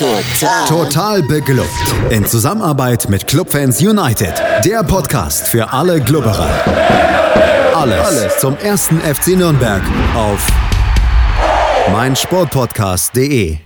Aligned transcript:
Total. 0.00 0.66
Total 0.66 1.22
beglückt. 1.22 1.68
In 2.08 2.24
Zusammenarbeit 2.24 3.10
mit 3.10 3.26
Clubfans 3.26 3.82
United. 3.82 4.32
Der 4.64 4.82
Podcast 4.82 5.46
für 5.46 5.74
alle 5.74 6.00
Glubberer. 6.00 6.48
Alles, 7.74 8.06
Alles 8.06 8.38
zum 8.38 8.56
ersten 8.56 8.98
FC 9.02 9.36
Nürnberg 9.36 9.82
auf 10.14 10.48
meinsportpodcast.de. 11.92 13.58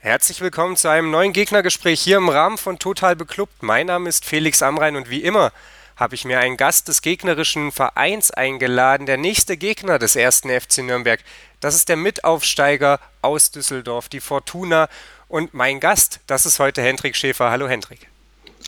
Herzlich 0.00 0.42
willkommen 0.42 0.76
zu 0.76 0.90
einem 0.90 1.10
neuen 1.10 1.32
Gegnergespräch 1.32 2.02
hier 2.02 2.18
im 2.18 2.28
Rahmen 2.28 2.58
von 2.58 2.78
Total 2.78 3.16
Beklubbt. 3.16 3.62
Mein 3.62 3.86
Name 3.86 4.10
ist 4.10 4.26
Felix 4.26 4.60
Amrein 4.60 4.96
und 4.96 5.08
wie 5.08 5.22
immer 5.22 5.50
habe 5.96 6.14
ich 6.14 6.24
mir 6.24 6.40
einen 6.40 6.56
Gast 6.56 6.88
des 6.88 7.00
gegnerischen 7.00 7.70
Vereins 7.70 8.30
eingeladen, 8.30 9.06
der 9.06 9.16
nächste 9.18 9.56
Gegner 9.56 9.98
des 9.98 10.16
ersten 10.16 10.48
FC 10.48 10.78
Nürnberg. 10.78 11.20
Das 11.60 11.74
ist 11.74 11.88
der 11.88 11.96
Mitaufsteiger 11.96 12.98
aus 13.20 13.50
Düsseldorf, 13.50 14.08
die 14.08 14.20
Fortuna. 14.20 14.88
Und 15.32 15.54
mein 15.54 15.80
Gast, 15.80 16.20
das 16.26 16.44
ist 16.44 16.58
heute 16.58 16.82
Hendrik 16.82 17.16
Schäfer. 17.16 17.50
Hallo 17.50 17.66
Hendrik. 17.66 18.06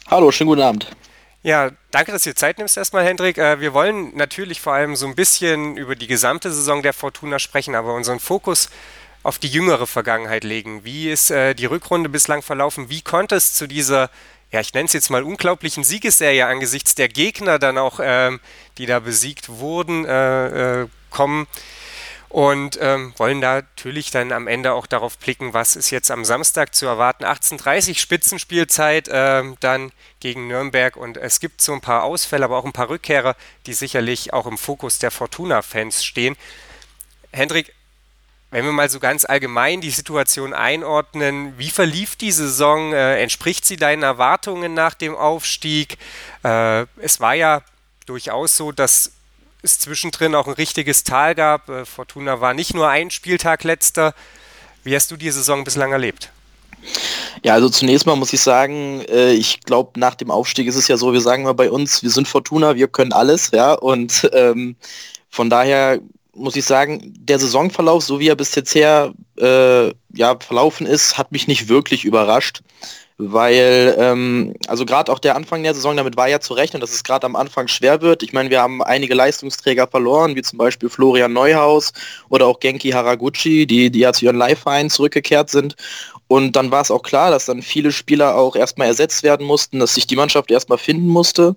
Hallo, 0.06 0.32
schönen 0.32 0.48
guten 0.48 0.62
Abend. 0.62 0.90
Ja, 1.42 1.72
danke, 1.90 2.10
dass 2.10 2.24
ihr 2.24 2.34
Zeit 2.34 2.56
nimmst 2.56 2.78
erstmal, 2.78 3.04
Hendrik. 3.04 3.36
Äh, 3.36 3.60
wir 3.60 3.74
wollen 3.74 4.16
natürlich 4.16 4.62
vor 4.62 4.72
allem 4.72 4.96
so 4.96 5.06
ein 5.06 5.14
bisschen 5.14 5.76
über 5.76 5.94
die 5.94 6.06
gesamte 6.06 6.50
Saison 6.50 6.82
der 6.82 6.94
Fortuna 6.94 7.38
sprechen, 7.38 7.74
aber 7.74 7.92
unseren 7.92 8.18
Fokus 8.18 8.70
auf 9.22 9.38
die 9.38 9.48
jüngere 9.48 9.86
Vergangenheit 9.86 10.42
legen. 10.42 10.84
Wie 10.84 11.10
ist 11.10 11.30
äh, 11.30 11.52
die 11.52 11.66
Rückrunde 11.66 12.08
bislang 12.08 12.40
verlaufen? 12.40 12.88
Wie 12.88 13.02
konnte 13.02 13.34
es 13.34 13.52
zu 13.52 13.66
dieser 13.66 14.08
ja, 14.50 14.60
ich 14.60 14.72
nenne 14.72 14.86
es 14.86 14.94
jetzt 14.94 15.10
mal 15.10 15.22
unglaublichen 15.22 15.84
Siegesserie 15.84 16.46
angesichts 16.46 16.94
der 16.94 17.08
Gegner 17.08 17.58
dann 17.58 17.76
auch, 17.76 18.00
ähm, 18.00 18.40
die 18.78 18.86
da 18.86 19.00
besiegt 19.00 19.50
wurden, 19.50 20.06
äh, 20.06 20.86
kommen. 21.10 21.46
Und 22.34 22.80
ähm, 22.82 23.14
wollen 23.16 23.38
natürlich 23.38 24.10
dann 24.10 24.32
am 24.32 24.48
Ende 24.48 24.72
auch 24.72 24.88
darauf 24.88 25.18
blicken, 25.18 25.54
was 25.54 25.76
ist 25.76 25.90
jetzt 25.90 26.10
am 26.10 26.24
Samstag 26.24 26.74
zu 26.74 26.84
erwarten. 26.84 27.24
18.30 27.24 27.96
Spitzenspielzeit 27.96 29.06
äh, 29.06 29.44
dann 29.60 29.92
gegen 30.18 30.48
Nürnberg 30.48 30.96
und 30.96 31.16
es 31.16 31.38
gibt 31.38 31.60
so 31.60 31.72
ein 31.72 31.80
paar 31.80 32.02
Ausfälle, 32.02 32.46
aber 32.46 32.56
auch 32.56 32.64
ein 32.64 32.72
paar 32.72 32.88
Rückkehrer, 32.88 33.36
die 33.66 33.72
sicherlich 33.72 34.32
auch 34.32 34.46
im 34.46 34.58
Fokus 34.58 34.98
der 34.98 35.12
Fortuna-Fans 35.12 36.04
stehen. 36.04 36.34
Hendrik, 37.30 37.72
wenn 38.50 38.64
wir 38.64 38.72
mal 38.72 38.90
so 38.90 38.98
ganz 38.98 39.24
allgemein 39.24 39.80
die 39.80 39.90
Situation 39.90 40.54
einordnen, 40.54 41.56
wie 41.56 41.70
verlief 41.70 42.16
die 42.16 42.32
Saison? 42.32 42.92
Äh, 42.92 43.22
entspricht 43.22 43.64
sie 43.64 43.76
deinen 43.76 44.02
Erwartungen 44.02 44.74
nach 44.74 44.94
dem 44.94 45.14
Aufstieg? 45.14 45.98
Äh, 46.42 46.86
es 46.96 47.20
war 47.20 47.34
ja 47.34 47.62
durchaus 48.06 48.56
so, 48.56 48.72
dass 48.72 49.12
es 49.64 49.78
zwischendrin 49.78 50.34
auch 50.34 50.46
ein 50.46 50.54
richtiges 50.54 51.04
Tal 51.04 51.34
gab. 51.34 51.68
Äh, 51.68 51.84
Fortuna 51.84 52.40
war 52.40 52.54
nicht 52.54 52.74
nur 52.74 52.88
ein 52.88 53.10
Spieltag 53.10 53.64
letzter. 53.64 54.14
Wie 54.84 54.94
hast 54.94 55.10
du 55.10 55.16
die 55.16 55.30
Saison 55.30 55.64
bislang 55.64 55.92
erlebt? 55.92 56.30
Ja, 57.42 57.54
also 57.54 57.70
zunächst 57.70 58.06
mal 58.06 58.16
muss 58.16 58.32
ich 58.32 58.40
sagen, 58.40 59.00
äh, 59.08 59.32
ich 59.32 59.60
glaube, 59.60 59.98
nach 59.98 60.14
dem 60.14 60.30
Aufstieg 60.30 60.66
ist 60.66 60.76
es 60.76 60.88
ja 60.88 60.96
so, 60.96 61.12
wir 61.12 61.20
sagen 61.20 61.44
mal 61.44 61.54
bei 61.54 61.70
uns, 61.70 62.02
wir 62.02 62.10
sind 62.10 62.28
Fortuna, 62.28 62.76
wir 62.76 62.88
können 62.88 63.12
alles, 63.12 63.50
ja, 63.52 63.72
und 63.72 64.28
ähm, 64.34 64.76
von 65.30 65.48
daher 65.48 66.00
muss 66.34 66.56
ich 66.56 66.64
sagen, 66.64 67.14
der 67.18 67.38
Saisonverlauf, 67.38 68.04
so 68.04 68.20
wie 68.20 68.28
er 68.28 68.36
bis 68.36 68.54
jetzt 68.54 68.74
her 68.74 69.14
äh, 69.38 69.88
ja, 70.14 70.36
verlaufen 70.38 70.86
ist, 70.86 71.16
hat 71.16 71.32
mich 71.32 71.46
nicht 71.46 71.68
wirklich 71.68 72.04
überrascht. 72.04 72.60
Weil, 73.16 73.94
ähm, 73.96 74.54
also 74.66 74.84
gerade 74.84 75.12
auch 75.12 75.20
der 75.20 75.36
Anfang 75.36 75.62
der 75.62 75.72
Saison, 75.72 75.96
damit 75.96 76.16
war 76.16 76.28
ja 76.28 76.40
zu 76.40 76.52
rechnen, 76.52 76.80
dass 76.80 76.92
es 76.92 77.04
gerade 77.04 77.24
am 77.26 77.36
Anfang 77.36 77.68
schwer 77.68 78.02
wird. 78.02 78.24
Ich 78.24 78.32
meine, 78.32 78.50
wir 78.50 78.60
haben 78.60 78.82
einige 78.82 79.14
Leistungsträger 79.14 79.86
verloren, 79.86 80.34
wie 80.34 80.42
zum 80.42 80.58
Beispiel 80.58 80.88
Florian 80.88 81.32
Neuhaus 81.32 81.92
oder 82.28 82.46
auch 82.46 82.58
Genki 82.58 82.90
Haraguchi, 82.90 83.66
die, 83.66 83.90
die 83.90 84.00
ja 84.00 84.12
zu 84.12 84.24
ihren 84.24 84.36
Leihvereinen 84.36 84.90
zurückgekehrt 84.90 85.48
sind. 85.48 85.76
Und 86.26 86.56
dann 86.56 86.72
war 86.72 86.82
es 86.82 86.90
auch 86.90 87.02
klar, 87.02 87.30
dass 87.30 87.44
dann 87.44 87.62
viele 87.62 87.92
Spieler 87.92 88.34
auch 88.34 88.56
erstmal 88.56 88.88
ersetzt 88.88 89.22
werden 89.22 89.46
mussten, 89.46 89.78
dass 89.78 89.94
sich 89.94 90.08
die 90.08 90.16
Mannschaft 90.16 90.50
erstmal 90.50 90.78
finden 90.78 91.06
musste. 91.06 91.54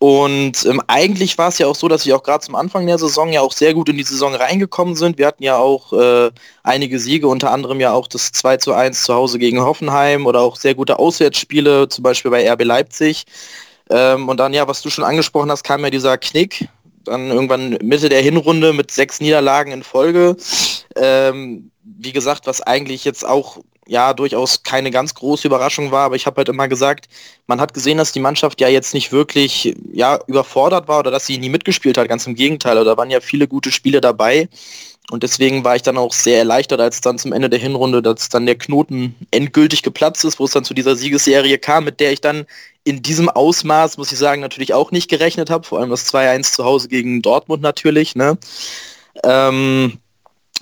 Und 0.00 0.64
ähm, 0.64 0.80
eigentlich 0.86 1.36
war 1.38 1.48
es 1.48 1.58
ja 1.58 1.66
auch 1.66 1.74
so, 1.74 1.88
dass 1.88 2.06
wir 2.06 2.14
auch 2.14 2.22
gerade 2.22 2.44
zum 2.44 2.54
Anfang 2.54 2.86
der 2.86 2.98
Saison 2.98 3.32
ja 3.32 3.40
auch 3.40 3.52
sehr 3.52 3.74
gut 3.74 3.88
in 3.88 3.96
die 3.96 4.04
Saison 4.04 4.32
reingekommen 4.32 4.94
sind. 4.94 5.18
Wir 5.18 5.26
hatten 5.26 5.42
ja 5.42 5.56
auch 5.56 5.92
äh, 5.92 6.30
einige 6.62 7.00
Siege, 7.00 7.26
unter 7.26 7.50
anderem 7.50 7.80
ja 7.80 7.92
auch 7.92 8.06
das 8.06 8.30
2 8.30 8.58
zu 8.58 8.74
1 8.74 9.02
zu 9.02 9.14
Hause 9.14 9.40
gegen 9.40 9.60
Hoffenheim 9.60 10.26
oder 10.26 10.40
auch 10.40 10.54
sehr 10.54 10.76
gute 10.76 11.00
Auswärtsspiele, 11.00 11.88
zum 11.88 12.04
Beispiel 12.04 12.30
bei 12.30 12.48
RB 12.48 12.62
Leipzig. 12.62 13.24
Ähm, 13.90 14.28
und 14.28 14.38
dann 14.38 14.54
ja, 14.54 14.68
was 14.68 14.82
du 14.82 14.90
schon 14.90 15.04
angesprochen 15.04 15.50
hast, 15.50 15.64
kam 15.64 15.82
ja 15.82 15.90
dieser 15.90 16.16
Knick. 16.16 16.68
Dann 17.04 17.30
irgendwann 17.30 17.70
Mitte 17.82 18.08
der 18.08 18.20
Hinrunde 18.20 18.72
mit 18.72 18.92
sechs 18.92 19.20
Niederlagen 19.20 19.72
in 19.72 19.82
Folge. 19.82 20.36
Ähm, 21.00 21.70
wie 21.82 22.12
gesagt, 22.12 22.46
was 22.46 22.60
eigentlich 22.60 23.04
jetzt 23.04 23.26
auch 23.26 23.58
ja 23.86 24.12
durchaus 24.12 24.62
keine 24.62 24.90
ganz 24.90 25.14
große 25.14 25.48
Überraschung 25.48 25.90
war, 25.90 26.04
aber 26.04 26.16
ich 26.16 26.26
habe 26.26 26.36
halt 26.36 26.48
immer 26.50 26.68
gesagt, 26.68 27.08
man 27.46 27.60
hat 27.60 27.72
gesehen, 27.72 27.98
dass 27.98 28.12
die 28.12 28.20
Mannschaft 28.20 28.60
ja 28.60 28.68
jetzt 28.68 28.92
nicht 28.92 29.10
wirklich 29.12 29.74
ja 29.92 30.20
überfordert 30.26 30.88
war 30.88 31.00
oder 31.00 31.10
dass 31.10 31.26
sie 31.26 31.38
nie 31.38 31.48
mitgespielt 31.48 31.96
hat, 31.96 32.08
ganz 32.08 32.26
im 32.26 32.34
Gegenteil, 32.34 32.84
da 32.84 32.96
waren 32.96 33.10
ja 33.10 33.20
viele 33.20 33.48
gute 33.48 33.72
Spiele 33.72 34.00
dabei. 34.00 34.48
Und 35.10 35.22
deswegen 35.22 35.64
war 35.64 35.74
ich 35.74 35.80
dann 35.80 35.96
auch 35.96 36.12
sehr 36.12 36.36
erleichtert, 36.36 36.80
als 36.80 37.00
dann 37.00 37.18
zum 37.18 37.32
Ende 37.32 37.48
der 37.48 37.58
Hinrunde, 37.58 38.02
dass 38.02 38.28
dann 38.28 38.44
der 38.44 38.58
Knoten 38.58 39.14
endgültig 39.30 39.82
geplatzt 39.82 40.22
ist, 40.24 40.38
wo 40.38 40.44
es 40.44 40.50
dann 40.50 40.64
zu 40.64 40.74
dieser 40.74 40.96
Siegesserie 40.96 41.56
kam, 41.56 41.84
mit 41.84 41.98
der 41.98 42.12
ich 42.12 42.20
dann 42.20 42.44
in 42.84 43.00
diesem 43.00 43.30
Ausmaß, 43.30 43.96
muss 43.96 44.12
ich 44.12 44.18
sagen, 44.18 44.42
natürlich 44.42 44.74
auch 44.74 44.90
nicht 44.90 45.08
gerechnet 45.08 45.48
habe, 45.48 45.66
vor 45.66 45.80
allem 45.80 45.88
das 45.88 46.12
2-1 46.12 46.52
zu 46.52 46.64
Hause 46.64 46.88
gegen 46.88 47.22
Dortmund 47.22 47.62
natürlich, 47.62 48.16
ne? 48.16 48.36
Ähm, 49.24 49.98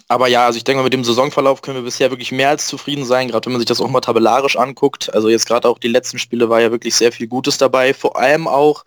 aber 0.09 0.28
ja, 0.28 0.47
also 0.47 0.56
ich 0.56 0.65
denke 0.65 0.78
mal, 0.78 0.84
mit 0.84 0.93
dem 0.93 1.05
Saisonverlauf 1.05 1.62
können 1.62 1.78
wir 1.78 1.83
bisher 1.84 2.11
wirklich 2.11 2.31
mehr 2.31 2.50
als 2.50 2.67
zufrieden 2.69 3.05
sein, 3.05 3.28
gerade 3.28 3.47
wenn 3.47 3.53
man 3.53 3.61
sich 3.61 3.67
das 3.67 3.81
auch 3.81 3.89
mal 3.89 4.00
tabellarisch 4.00 4.56
anguckt. 4.56 5.12
Also 5.12 5.28
jetzt 5.28 5.47
gerade 5.47 5.69
auch 5.69 5.78
die 5.78 5.89
letzten 5.89 6.19
Spiele 6.19 6.49
war 6.49 6.61
ja 6.61 6.71
wirklich 6.71 6.94
sehr 6.94 7.11
viel 7.11 7.27
Gutes 7.27 7.59
dabei. 7.59 7.93
Vor 7.93 8.17
allem 8.17 8.47
auch 8.47 8.84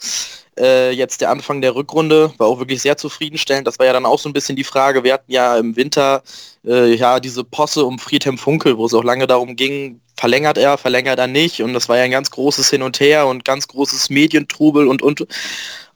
äh, 0.57 0.91
jetzt 0.91 1.19
der 1.19 1.29
Anfang 1.29 1.59
der 1.61 1.75
Rückrunde 1.75 2.33
war 2.37 2.47
auch 2.47 2.59
wirklich 2.59 2.81
sehr 2.81 2.95
zufriedenstellend. 2.95 3.67
Das 3.67 3.79
war 3.79 3.85
ja 3.85 3.93
dann 3.93 4.05
auch 4.05 4.19
so 4.19 4.29
ein 4.29 4.33
bisschen 4.33 4.55
die 4.55 4.63
Frage. 4.63 5.03
Wir 5.03 5.13
hatten 5.13 5.31
ja 5.31 5.57
im 5.57 5.75
Winter 5.75 6.23
äh, 6.65 6.93
ja 6.93 7.19
diese 7.19 7.43
Posse 7.43 7.83
um 7.83 7.99
Friedhelm 7.99 8.37
Funkel, 8.37 8.77
wo 8.77 8.85
es 8.85 8.93
auch 8.93 9.03
lange 9.03 9.27
darum 9.27 9.57
ging, 9.57 9.99
verlängert 10.15 10.57
er, 10.57 10.77
verlängert 10.77 11.19
er 11.19 11.27
nicht. 11.27 11.61
Und 11.61 11.73
das 11.73 11.89
war 11.89 11.97
ja 11.97 12.03
ein 12.03 12.11
ganz 12.11 12.31
großes 12.31 12.69
Hin 12.69 12.81
und 12.81 12.99
Her 13.01 13.27
und 13.27 13.43
ganz 13.43 13.67
großes 13.67 14.09
Medientrubel 14.09 14.87
und, 14.87 15.01
und 15.01 15.27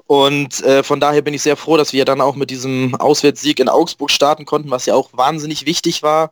und 0.07 0.61
äh, 0.63 0.83
von 0.83 0.99
daher 0.99 1.21
bin 1.21 1.33
ich 1.33 1.41
sehr 1.41 1.55
froh, 1.55 1.77
dass 1.77 1.93
wir 1.93 2.05
dann 2.05 2.21
auch 2.21 2.35
mit 2.35 2.49
diesem 2.49 2.95
Auswärtssieg 2.95 3.59
in 3.59 3.69
Augsburg 3.69 4.11
starten 4.11 4.45
konnten, 4.45 4.69
was 4.69 4.85
ja 4.85 4.95
auch 4.95 5.09
wahnsinnig 5.13 5.65
wichtig 5.65 6.03
war. 6.03 6.31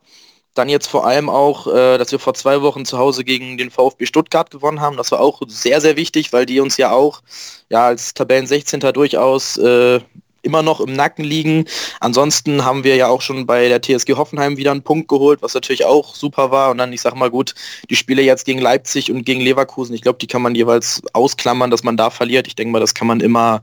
Dann 0.54 0.68
jetzt 0.68 0.86
vor 0.86 1.06
allem 1.06 1.30
auch, 1.30 1.66
äh, 1.66 1.96
dass 1.96 2.12
wir 2.12 2.18
vor 2.18 2.34
zwei 2.34 2.60
Wochen 2.60 2.84
zu 2.84 2.98
Hause 2.98 3.24
gegen 3.24 3.56
den 3.56 3.70
VfB 3.70 4.04
Stuttgart 4.04 4.50
gewonnen 4.50 4.80
haben. 4.80 4.98
Das 4.98 5.10
war 5.10 5.20
auch 5.20 5.40
sehr, 5.48 5.80
sehr 5.80 5.96
wichtig, 5.96 6.32
weil 6.34 6.44
die 6.44 6.60
uns 6.60 6.76
ja 6.76 6.92
auch 6.92 7.22
ja, 7.70 7.86
als 7.86 8.12
Tabellen 8.12 8.46
16. 8.46 8.80
durchaus 8.92 9.56
äh, 9.56 10.00
immer 10.42 10.62
noch 10.62 10.80
im 10.80 10.92
Nacken 10.92 11.24
liegen. 11.24 11.64
Ansonsten 12.00 12.64
haben 12.64 12.84
wir 12.84 12.96
ja 12.96 13.08
auch 13.08 13.22
schon 13.22 13.46
bei 13.46 13.68
der 13.68 13.80
TSG 13.80 14.14
Hoffenheim 14.14 14.56
wieder 14.56 14.72
einen 14.72 14.82
Punkt 14.82 15.08
geholt, 15.08 15.40
was 15.42 15.54
natürlich 15.54 15.84
auch 15.84 16.14
super 16.14 16.50
war. 16.50 16.70
Und 16.70 16.78
dann, 16.78 16.92
ich 16.92 17.00
sag 17.00 17.14
mal 17.14 17.30
gut, 17.30 17.54
die 17.88 17.96
Spiele 17.96 18.22
jetzt 18.22 18.44
gegen 18.44 18.60
Leipzig 18.60 19.10
und 19.10 19.24
gegen 19.24 19.40
Leverkusen, 19.40 19.94
ich 19.94 20.02
glaube, 20.02 20.18
die 20.18 20.26
kann 20.26 20.42
man 20.42 20.54
jeweils 20.54 21.02
ausklammern, 21.12 21.70
dass 21.70 21.84
man 21.84 21.96
da 21.96 22.10
verliert. 22.10 22.46
Ich 22.46 22.56
denke 22.56 22.72
mal, 22.72 22.80
das 22.80 22.94
kann 22.94 23.06
man 23.06 23.20
immer 23.20 23.62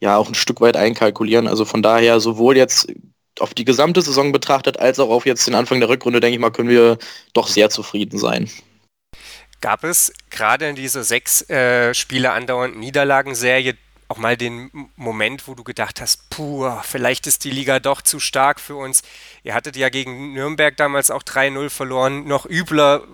ja 0.00 0.16
auch 0.16 0.28
ein 0.28 0.34
Stück 0.34 0.60
weit 0.60 0.76
einkalkulieren. 0.76 1.46
Also 1.46 1.64
von 1.64 1.82
daher 1.82 2.20
sowohl 2.20 2.56
jetzt 2.56 2.88
auf 3.38 3.54
die 3.54 3.64
gesamte 3.64 4.02
Saison 4.02 4.32
betrachtet, 4.32 4.78
als 4.78 4.98
auch 4.98 5.10
auf 5.10 5.26
jetzt 5.26 5.46
den 5.46 5.54
Anfang 5.54 5.80
der 5.80 5.88
Rückrunde, 5.88 6.20
denke 6.20 6.34
ich 6.34 6.40
mal, 6.40 6.50
können 6.50 6.68
wir 6.68 6.98
doch 7.32 7.48
sehr 7.48 7.70
zufrieden 7.70 8.18
sein. 8.18 8.50
Gab 9.60 9.84
es 9.84 10.12
gerade 10.30 10.68
in 10.68 10.76
dieser 10.76 11.04
sechs 11.04 11.48
äh, 11.50 11.92
Spiele 11.92 12.32
andauernden 12.32 12.80
Niederlagenserie 12.80 13.74
auch 14.10 14.18
mal 14.18 14.36
den 14.36 14.70
Moment, 14.96 15.46
wo 15.46 15.54
du 15.54 15.62
gedacht 15.62 16.00
hast, 16.00 16.28
puh, 16.30 16.68
vielleicht 16.82 17.28
ist 17.28 17.44
die 17.44 17.50
Liga 17.50 17.78
doch 17.78 18.02
zu 18.02 18.18
stark 18.18 18.58
für 18.58 18.74
uns. 18.74 19.02
Ihr 19.44 19.54
hattet 19.54 19.76
ja 19.76 19.88
gegen 19.88 20.32
Nürnberg 20.32 20.76
damals 20.76 21.12
auch 21.12 21.22
3-0 21.22 21.70
verloren. 21.70 22.26
Noch 22.26 22.44
übler 22.44 23.04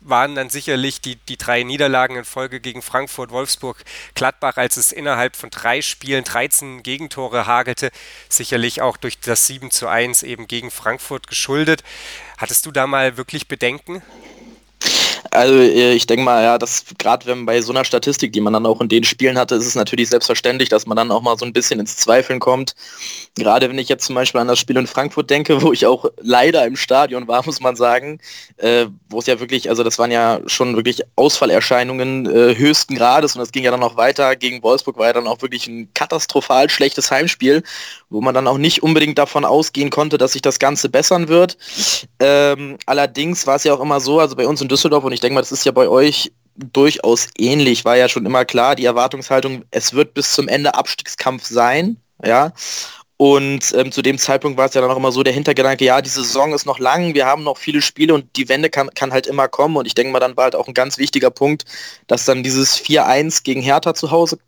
waren 0.00 0.34
dann 0.34 0.50
sicherlich 0.50 1.00
die, 1.00 1.16
die 1.16 1.36
drei 1.36 1.62
Niederlagen 1.62 2.16
in 2.16 2.24
Folge 2.24 2.58
gegen 2.58 2.82
Frankfurt, 2.82 3.30
Wolfsburg, 3.30 3.84
Gladbach, 4.14 4.56
als 4.56 4.76
es 4.76 4.90
innerhalb 4.90 5.36
von 5.36 5.50
drei 5.50 5.82
Spielen 5.82 6.24
13 6.24 6.82
Gegentore 6.82 7.46
hagelte. 7.46 7.92
Sicherlich 8.28 8.82
auch 8.82 8.96
durch 8.96 9.20
das 9.20 9.46
7 9.46 9.70
zu 9.70 9.86
1 9.86 10.24
eben 10.24 10.48
gegen 10.48 10.72
Frankfurt 10.72 11.28
geschuldet. 11.28 11.84
Hattest 12.38 12.66
du 12.66 12.72
da 12.72 12.88
mal 12.88 13.16
wirklich 13.16 13.46
Bedenken? 13.46 14.02
Also 15.30 15.54
äh, 15.54 15.92
ich 15.92 16.06
denke 16.06 16.24
mal, 16.24 16.42
ja, 16.42 16.58
dass 16.58 16.84
gerade 16.98 17.26
wenn 17.26 17.46
bei 17.46 17.60
so 17.60 17.72
einer 17.72 17.84
Statistik, 17.84 18.32
die 18.32 18.40
man 18.40 18.52
dann 18.52 18.66
auch 18.66 18.80
in 18.80 18.88
den 18.88 19.04
Spielen 19.04 19.38
hatte, 19.38 19.54
ist 19.54 19.66
es 19.66 19.74
natürlich 19.74 20.08
selbstverständlich, 20.08 20.68
dass 20.68 20.86
man 20.86 20.96
dann 20.96 21.10
auch 21.10 21.22
mal 21.22 21.38
so 21.38 21.44
ein 21.44 21.52
bisschen 21.52 21.78
ins 21.78 21.96
Zweifeln 21.96 22.40
kommt. 22.40 22.74
Gerade 23.36 23.68
wenn 23.68 23.78
ich 23.78 23.88
jetzt 23.88 24.06
zum 24.06 24.16
Beispiel 24.16 24.40
an 24.40 24.48
das 24.48 24.58
Spiel 24.58 24.76
in 24.76 24.86
Frankfurt 24.86 25.30
denke, 25.30 25.62
wo 25.62 25.72
ich 25.72 25.86
auch 25.86 26.06
leider 26.20 26.66
im 26.66 26.76
Stadion 26.76 27.28
war, 27.28 27.42
muss 27.46 27.60
man 27.60 27.76
sagen, 27.76 28.18
äh, 28.56 28.86
wo 29.08 29.20
es 29.20 29.26
ja 29.26 29.38
wirklich, 29.40 29.68
also 29.68 29.84
das 29.84 29.98
waren 29.98 30.10
ja 30.10 30.40
schon 30.46 30.76
wirklich 30.76 31.02
Ausfallerscheinungen 31.16 32.26
äh, 32.26 32.56
höchsten 32.56 32.96
Grades 32.96 33.36
und 33.36 33.40
das 33.40 33.52
ging 33.52 33.64
ja 33.64 33.70
dann 33.70 33.82
auch 33.82 33.96
weiter. 33.96 34.34
Gegen 34.36 34.62
Wolfsburg 34.62 34.98
war 34.98 35.06
ja 35.06 35.12
dann 35.12 35.28
auch 35.28 35.42
wirklich 35.42 35.66
ein 35.68 35.92
katastrophal 35.94 36.68
schlechtes 36.68 37.10
Heimspiel, 37.10 37.62
wo 38.08 38.20
man 38.20 38.34
dann 38.34 38.48
auch 38.48 38.58
nicht 38.58 38.82
unbedingt 38.82 39.18
davon 39.18 39.44
ausgehen 39.44 39.90
konnte, 39.90 40.18
dass 40.18 40.32
sich 40.32 40.42
das 40.42 40.58
Ganze 40.58 40.88
bessern 40.88 41.28
wird. 41.28 41.56
Ähm, 42.18 42.78
allerdings 42.86 43.46
war 43.46 43.56
es 43.56 43.64
ja 43.64 43.74
auch 43.74 43.80
immer 43.80 44.00
so, 44.00 44.18
also 44.18 44.34
bei 44.36 44.46
uns 44.46 44.60
in 44.60 44.68
Düsseldorf 44.68 45.04
und 45.04 45.12
ich 45.12 45.19
denke 45.20 45.34
mal, 45.34 45.40
das 45.40 45.52
ist 45.52 45.64
ja 45.64 45.72
bei 45.72 45.88
euch 45.88 46.32
durchaus 46.56 47.28
ähnlich, 47.38 47.84
war 47.84 47.96
ja 47.96 48.08
schon 48.08 48.26
immer 48.26 48.44
klar, 48.44 48.76
die 48.76 48.84
Erwartungshaltung, 48.84 49.64
es 49.70 49.94
wird 49.94 50.14
bis 50.14 50.32
zum 50.32 50.48
Ende 50.48 50.74
Abstiegskampf 50.74 51.46
sein, 51.46 51.96
ja. 52.24 52.52
Und 53.16 53.74
ähm, 53.74 53.92
zu 53.92 54.00
dem 54.00 54.16
Zeitpunkt 54.16 54.56
war 54.56 54.64
es 54.64 54.72
ja 54.72 54.80
dann 54.80 54.90
auch 54.90 54.96
immer 54.96 55.12
so 55.12 55.22
der 55.22 55.34
Hintergedanke, 55.34 55.84
ja, 55.84 56.00
die 56.00 56.08
Saison 56.08 56.54
ist 56.54 56.64
noch 56.64 56.78
lang, 56.78 57.12
wir 57.14 57.26
haben 57.26 57.44
noch 57.44 57.58
viele 57.58 57.82
Spiele 57.82 58.14
und 58.14 58.34
die 58.36 58.48
Wende 58.48 58.70
kann, 58.70 58.88
kann 58.94 59.12
halt 59.12 59.26
immer 59.26 59.46
kommen. 59.46 59.76
Und 59.76 59.84
ich 59.84 59.94
denke 59.94 60.10
mal, 60.10 60.20
dann 60.20 60.38
war 60.38 60.44
halt 60.44 60.56
auch 60.56 60.68
ein 60.68 60.72
ganz 60.72 60.96
wichtiger 60.96 61.30
Punkt, 61.30 61.66
dass 62.06 62.24
dann 62.24 62.42
dieses 62.42 62.80
4-1 62.82 63.42
gegen 63.42 63.60
Hertha 63.60 63.92
zu 63.92 64.10
Hause 64.10 64.38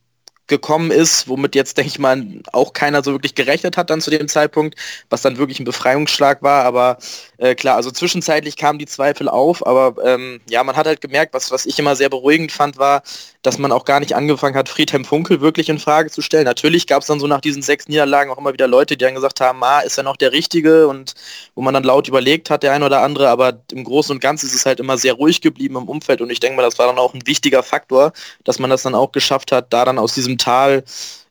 gekommen 0.53 0.91
ist, 0.91 1.29
womit 1.29 1.55
jetzt, 1.55 1.79
denke 1.79 1.89
ich 1.89 1.99
mal, 1.99 2.23
auch 2.53 2.75
keiner 2.75 3.03
so 3.03 3.13
wirklich 3.13 3.35
gerechnet 3.35 3.79
hat 3.79 3.89
dann 3.89 4.03
zu 4.03 4.11
dem 4.11 4.29
Zeitpunkt, 4.29 4.77
was 5.09 5.23
dann 5.23 5.39
wirklich 5.39 5.59
ein 5.59 5.65
Befreiungsschlag 5.65 6.43
war. 6.43 6.65
Aber 6.65 6.99
äh, 7.39 7.55
klar, 7.55 7.77
also 7.77 7.91
zwischenzeitlich 7.91 8.57
kamen 8.57 8.79
die 8.79 8.87
Zweifel 8.87 9.29
auf, 9.29 9.67
aber 9.67 9.95
ähm, 10.05 10.41
ja, 10.49 10.63
man 10.63 10.77
hat 10.77 10.87
halt 10.87 11.01
gemerkt, 11.01 11.33
was, 11.33 11.51
was 11.51 11.65
ich 11.65 11.79
immer 11.79 11.97
sehr 11.97 12.11
beruhigend 12.11 12.53
fand, 12.53 12.77
war, 12.77 13.03
dass 13.41 13.59
man 13.59 13.73
auch 13.73 13.85
gar 13.85 13.99
nicht 13.99 14.15
angefangen 14.15 14.55
hat, 14.55 14.69
Friedhelm 14.69 15.05
Funkel 15.05 15.41
wirklich 15.41 15.69
in 15.69 15.79
Frage 15.79 16.11
zu 16.11 16.21
stellen. 16.23 16.45
Natürlich 16.45 16.87
gab 16.87 17.01
es 17.01 17.09
dann 17.09 17.19
so 17.19 17.27
nach 17.27 17.41
diesen 17.41 17.63
sechs 17.63 17.89
Niederlagen 17.89 18.31
auch 18.31 18.39
immer 18.39 18.53
wieder 18.53 18.69
Leute, 18.69 18.97
die 18.97 19.05
dann 19.05 19.15
gesagt 19.15 19.41
haben, 19.41 19.65
ah, 19.65 19.81
ist 19.81 19.97
er 19.97 20.05
noch 20.05 20.17
der 20.17 20.33
Richtige 20.33 20.87
und 20.87 21.15
wo 21.55 21.63
man 21.63 21.75
dann 21.75 21.83
laut 21.83 22.07
überlegt 22.07 22.51
hat, 22.51 22.63
der 22.63 22.73
ein 22.73 22.83
oder 22.83 23.01
andere, 23.01 23.29
aber 23.31 23.61
im 23.73 23.85
Großen 23.85 24.15
und 24.15 24.21
Ganzen 24.21 24.47
ist 24.47 24.55
es 24.55 24.67
halt 24.67 24.79
immer 24.79 24.99
sehr 24.99 25.15
ruhig 25.15 25.41
geblieben 25.41 25.77
im 25.77 25.89
Umfeld 25.89 26.21
und 26.21 26.31
ich 26.31 26.41
denke 26.41 26.57
mal, 26.57 26.63
das 26.63 26.79
war 26.79 26.87
dann 26.87 26.99
auch 26.99 27.15
ein 27.15 27.27
wichtiger 27.27 27.63
Faktor, 27.63 28.13
dass 28.45 28.59
man 28.59 28.71
das 28.71 28.83
dann 28.83 28.95
auch 28.95 29.11
geschafft 29.13 29.51
hat, 29.51 29.73
da 29.73 29.85
dann 29.85 29.99
aus 29.99 30.15
diesem 30.15 30.39
Tal 30.43 30.85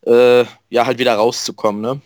äh, 0.05 0.45
ja 0.69 0.85
halt 0.85 0.97
wieder 0.97 1.15
rauszukommen. 1.15 1.81
Ne? 1.81 2.01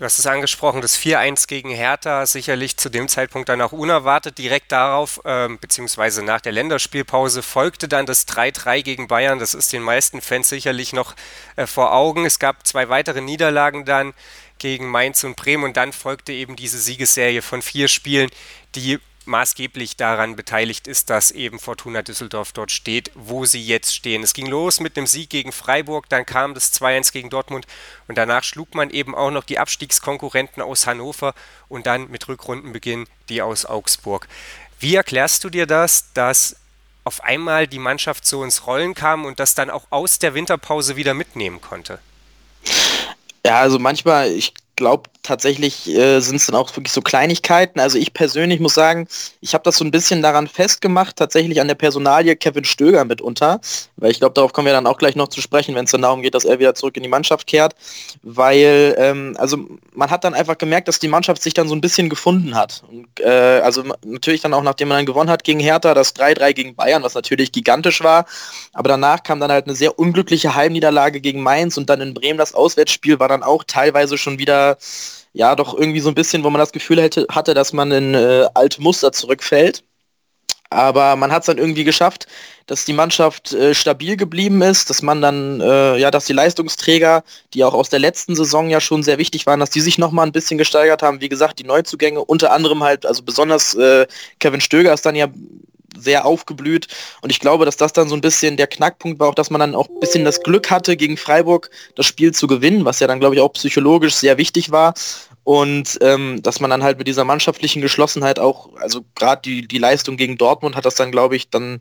Du 0.00 0.06
hast 0.06 0.18
es 0.18 0.26
angesprochen, 0.26 0.80
das 0.80 0.98
4-1 0.98 1.46
gegen 1.46 1.68
Hertha, 1.68 2.24
sicherlich 2.24 2.78
zu 2.78 2.88
dem 2.88 3.06
Zeitpunkt 3.06 3.50
dann 3.50 3.60
auch 3.60 3.72
unerwartet. 3.72 4.38
Direkt 4.38 4.72
darauf, 4.72 5.20
ähm, 5.26 5.58
beziehungsweise 5.60 6.22
nach 6.22 6.40
der 6.40 6.52
Länderspielpause, 6.52 7.42
folgte 7.42 7.86
dann 7.86 8.06
das 8.06 8.26
3-3 8.26 8.82
gegen 8.82 9.08
Bayern. 9.08 9.38
Das 9.38 9.52
ist 9.52 9.74
den 9.74 9.82
meisten 9.82 10.22
Fans 10.22 10.48
sicherlich 10.48 10.94
noch 10.94 11.14
äh, 11.56 11.66
vor 11.66 11.92
Augen. 11.92 12.24
Es 12.24 12.38
gab 12.38 12.66
zwei 12.66 12.88
weitere 12.88 13.20
Niederlagen 13.20 13.84
dann 13.84 14.14
gegen 14.58 14.88
Mainz 14.88 15.22
und 15.22 15.36
Bremen 15.36 15.64
und 15.64 15.76
dann 15.76 15.92
folgte 15.92 16.32
eben 16.32 16.56
diese 16.56 16.78
Siegesserie 16.78 17.42
von 17.42 17.60
vier 17.60 17.88
Spielen, 17.88 18.30
die 18.74 19.00
maßgeblich 19.26 19.96
daran 19.96 20.36
beteiligt 20.36 20.86
ist, 20.86 21.10
dass 21.10 21.30
eben 21.30 21.58
Fortuna 21.58 22.02
Düsseldorf 22.02 22.52
dort 22.52 22.72
steht, 22.72 23.10
wo 23.14 23.44
sie 23.44 23.62
jetzt 23.62 23.94
stehen. 23.94 24.22
Es 24.22 24.32
ging 24.32 24.46
los 24.46 24.80
mit 24.80 24.96
einem 24.96 25.06
Sieg 25.06 25.30
gegen 25.30 25.52
Freiburg, 25.52 26.08
dann 26.08 26.26
kam 26.26 26.54
das 26.54 26.72
2-1 26.72 27.12
gegen 27.12 27.30
Dortmund 27.30 27.66
und 28.08 28.18
danach 28.18 28.44
schlug 28.44 28.74
man 28.74 28.90
eben 28.90 29.14
auch 29.14 29.30
noch 29.30 29.44
die 29.44 29.58
Abstiegskonkurrenten 29.58 30.62
aus 30.62 30.86
Hannover 30.86 31.34
und 31.68 31.86
dann 31.86 32.10
mit 32.10 32.28
Rückrundenbeginn 32.28 33.06
die 33.28 33.42
aus 33.42 33.66
Augsburg. 33.66 34.28
Wie 34.78 34.94
erklärst 34.94 35.44
du 35.44 35.50
dir 35.50 35.66
das, 35.66 36.12
dass 36.14 36.56
auf 37.04 37.22
einmal 37.22 37.66
die 37.66 37.78
Mannschaft 37.78 38.26
so 38.26 38.44
ins 38.44 38.66
Rollen 38.66 38.94
kam 38.94 39.24
und 39.24 39.40
das 39.40 39.54
dann 39.54 39.70
auch 39.70 39.86
aus 39.90 40.18
der 40.18 40.34
Winterpause 40.34 40.96
wieder 40.96 41.14
mitnehmen 41.14 41.60
konnte? 41.60 41.98
Ja, 43.44 43.60
also 43.60 43.78
manchmal, 43.78 44.30
ich 44.30 44.54
glaube 44.76 45.10
tatsächlich 45.30 45.88
äh, 45.88 46.18
sind 46.18 46.36
es 46.36 46.46
dann 46.46 46.56
auch 46.56 46.76
wirklich 46.76 46.92
so 46.92 47.02
Kleinigkeiten. 47.02 47.78
Also 47.78 47.98
ich 47.98 48.12
persönlich 48.12 48.58
muss 48.58 48.74
sagen, 48.74 49.06
ich 49.40 49.54
habe 49.54 49.62
das 49.62 49.76
so 49.76 49.84
ein 49.84 49.92
bisschen 49.92 50.22
daran 50.22 50.48
festgemacht, 50.48 51.14
tatsächlich 51.14 51.60
an 51.60 51.68
der 51.68 51.76
Personalie 51.76 52.34
Kevin 52.34 52.64
Stöger 52.64 53.04
mitunter, 53.04 53.60
weil 53.96 54.10
ich 54.10 54.18
glaube, 54.18 54.34
darauf 54.34 54.52
kommen 54.52 54.66
wir 54.66 54.72
dann 54.72 54.88
auch 54.88 54.98
gleich 54.98 55.14
noch 55.14 55.28
zu 55.28 55.40
sprechen, 55.40 55.76
wenn 55.76 55.84
es 55.84 55.92
dann 55.92 56.02
darum 56.02 56.22
geht, 56.22 56.34
dass 56.34 56.44
er 56.44 56.58
wieder 56.58 56.74
zurück 56.74 56.96
in 56.96 57.04
die 57.04 57.08
Mannschaft 57.08 57.46
kehrt, 57.46 57.76
weil 58.22 58.96
ähm, 58.98 59.36
also 59.38 59.56
man 59.94 60.10
hat 60.10 60.24
dann 60.24 60.34
einfach 60.34 60.58
gemerkt, 60.58 60.88
dass 60.88 60.98
die 60.98 61.06
Mannschaft 61.06 61.42
sich 61.42 61.54
dann 61.54 61.68
so 61.68 61.76
ein 61.76 61.80
bisschen 61.80 62.08
gefunden 62.08 62.56
hat. 62.56 62.82
Und, 62.90 63.06
äh, 63.20 63.60
also 63.62 63.84
natürlich 64.04 64.40
dann 64.40 64.52
auch, 64.52 64.64
nachdem 64.64 64.88
man 64.88 64.98
dann 64.98 65.06
gewonnen 65.06 65.30
hat 65.30 65.44
gegen 65.44 65.60
Hertha, 65.60 65.94
das 65.94 66.16
3-3 66.16 66.54
gegen 66.54 66.74
Bayern, 66.74 67.04
was 67.04 67.14
natürlich 67.14 67.52
gigantisch 67.52 68.02
war, 68.02 68.26
aber 68.72 68.88
danach 68.88 69.22
kam 69.22 69.38
dann 69.38 69.52
halt 69.52 69.66
eine 69.66 69.76
sehr 69.76 69.96
unglückliche 69.96 70.56
Heimniederlage 70.56 71.20
gegen 71.20 71.40
Mainz 71.40 71.76
und 71.76 71.88
dann 71.88 72.00
in 72.00 72.14
Bremen 72.14 72.38
das 72.38 72.52
Auswärtsspiel 72.52 73.20
war 73.20 73.28
dann 73.28 73.44
auch 73.44 73.62
teilweise 73.62 74.18
schon 74.18 74.40
wieder 74.40 74.76
ja 75.32 75.54
doch 75.54 75.74
irgendwie 75.74 76.00
so 76.00 76.08
ein 76.08 76.14
bisschen, 76.14 76.44
wo 76.44 76.50
man 76.50 76.58
das 76.58 76.72
Gefühl 76.72 77.00
hätte, 77.00 77.26
hatte, 77.30 77.54
dass 77.54 77.72
man 77.72 77.92
in 77.92 78.14
äh, 78.14 78.46
alte 78.54 78.82
Muster 78.82 79.12
zurückfällt. 79.12 79.84
Aber 80.72 81.16
man 81.16 81.32
hat 81.32 81.42
es 81.42 81.46
dann 81.46 81.58
irgendwie 81.58 81.82
geschafft, 81.82 82.28
dass 82.66 82.84
die 82.84 82.92
Mannschaft 82.92 83.52
äh, 83.52 83.74
stabil 83.74 84.16
geblieben 84.16 84.62
ist, 84.62 84.88
dass 84.88 85.02
man 85.02 85.20
dann, 85.20 85.60
äh, 85.60 85.96
ja, 85.96 86.12
dass 86.12 86.26
die 86.26 86.32
Leistungsträger, 86.32 87.24
die 87.54 87.64
auch 87.64 87.74
aus 87.74 87.90
der 87.90 87.98
letzten 87.98 88.36
Saison 88.36 88.70
ja 88.70 88.80
schon 88.80 89.02
sehr 89.02 89.18
wichtig 89.18 89.46
waren, 89.46 89.58
dass 89.58 89.70
die 89.70 89.80
sich 89.80 89.98
nochmal 89.98 90.26
ein 90.26 90.32
bisschen 90.32 90.58
gesteigert 90.58 91.02
haben. 91.02 91.20
Wie 91.20 91.28
gesagt, 91.28 91.58
die 91.58 91.64
Neuzugänge, 91.64 92.24
unter 92.24 92.52
anderem 92.52 92.84
halt, 92.84 93.04
also 93.04 93.24
besonders 93.24 93.74
äh, 93.74 94.06
Kevin 94.38 94.60
Stöger 94.60 94.92
ist 94.92 95.04
dann 95.04 95.16
ja 95.16 95.26
sehr 96.00 96.24
aufgeblüht. 96.24 96.88
Und 97.22 97.30
ich 97.30 97.40
glaube, 97.40 97.64
dass 97.64 97.76
das 97.76 97.92
dann 97.92 98.08
so 98.08 98.14
ein 98.14 98.20
bisschen 98.20 98.56
der 98.56 98.66
Knackpunkt 98.66 99.18
war, 99.20 99.28
auch 99.28 99.34
dass 99.34 99.50
man 99.50 99.60
dann 99.60 99.74
auch 99.74 99.88
ein 99.88 100.00
bisschen 100.00 100.24
das 100.24 100.42
Glück 100.42 100.70
hatte, 100.70 100.96
gegen 100.96 101.16
Freiburg 101.16 101.70
das 101.96 102.06
Spiel 102.06 102.32
zu 102.32 102.46
gewinnen, 102.46 102.84
was 102.84 103.00
ja 103.00 103.06
dann, 103.06 103.20
glaube 103.20 103.34
ich, 103.34 103.40
auch 103.40 103.52
psychologisch 103.52 104.14
sehr 104.14 104.38
wichtig 104.38 104.70
war. 104.70 104.94
Und 105.44 105.98
ähm, 106.02 106.42
dass 106.42 106.60
man 106.60 106.70
dann 106.70 106.82
halt 106.82 106.98
mit 106.98 107.08
dieser 107.08 107.24
mannschaftlichen 107.24 107.82
Geschlossenheit 107.82 108.38
auch, 108.38 108.74
also 108.76 109.00
gerade 109.14 109.42
die, 109.42 109.66
die 109.66 109.78
Leistung 109.78 110.16
gegen 110.16 110.38
Dortmund 110.38 110.76
hat 110.76 110.84
das 110.84 110.94
dann, 110.94 111.10
glaube 111.10 111.36
ich, 111.36 111.50
dann 111.50 111.78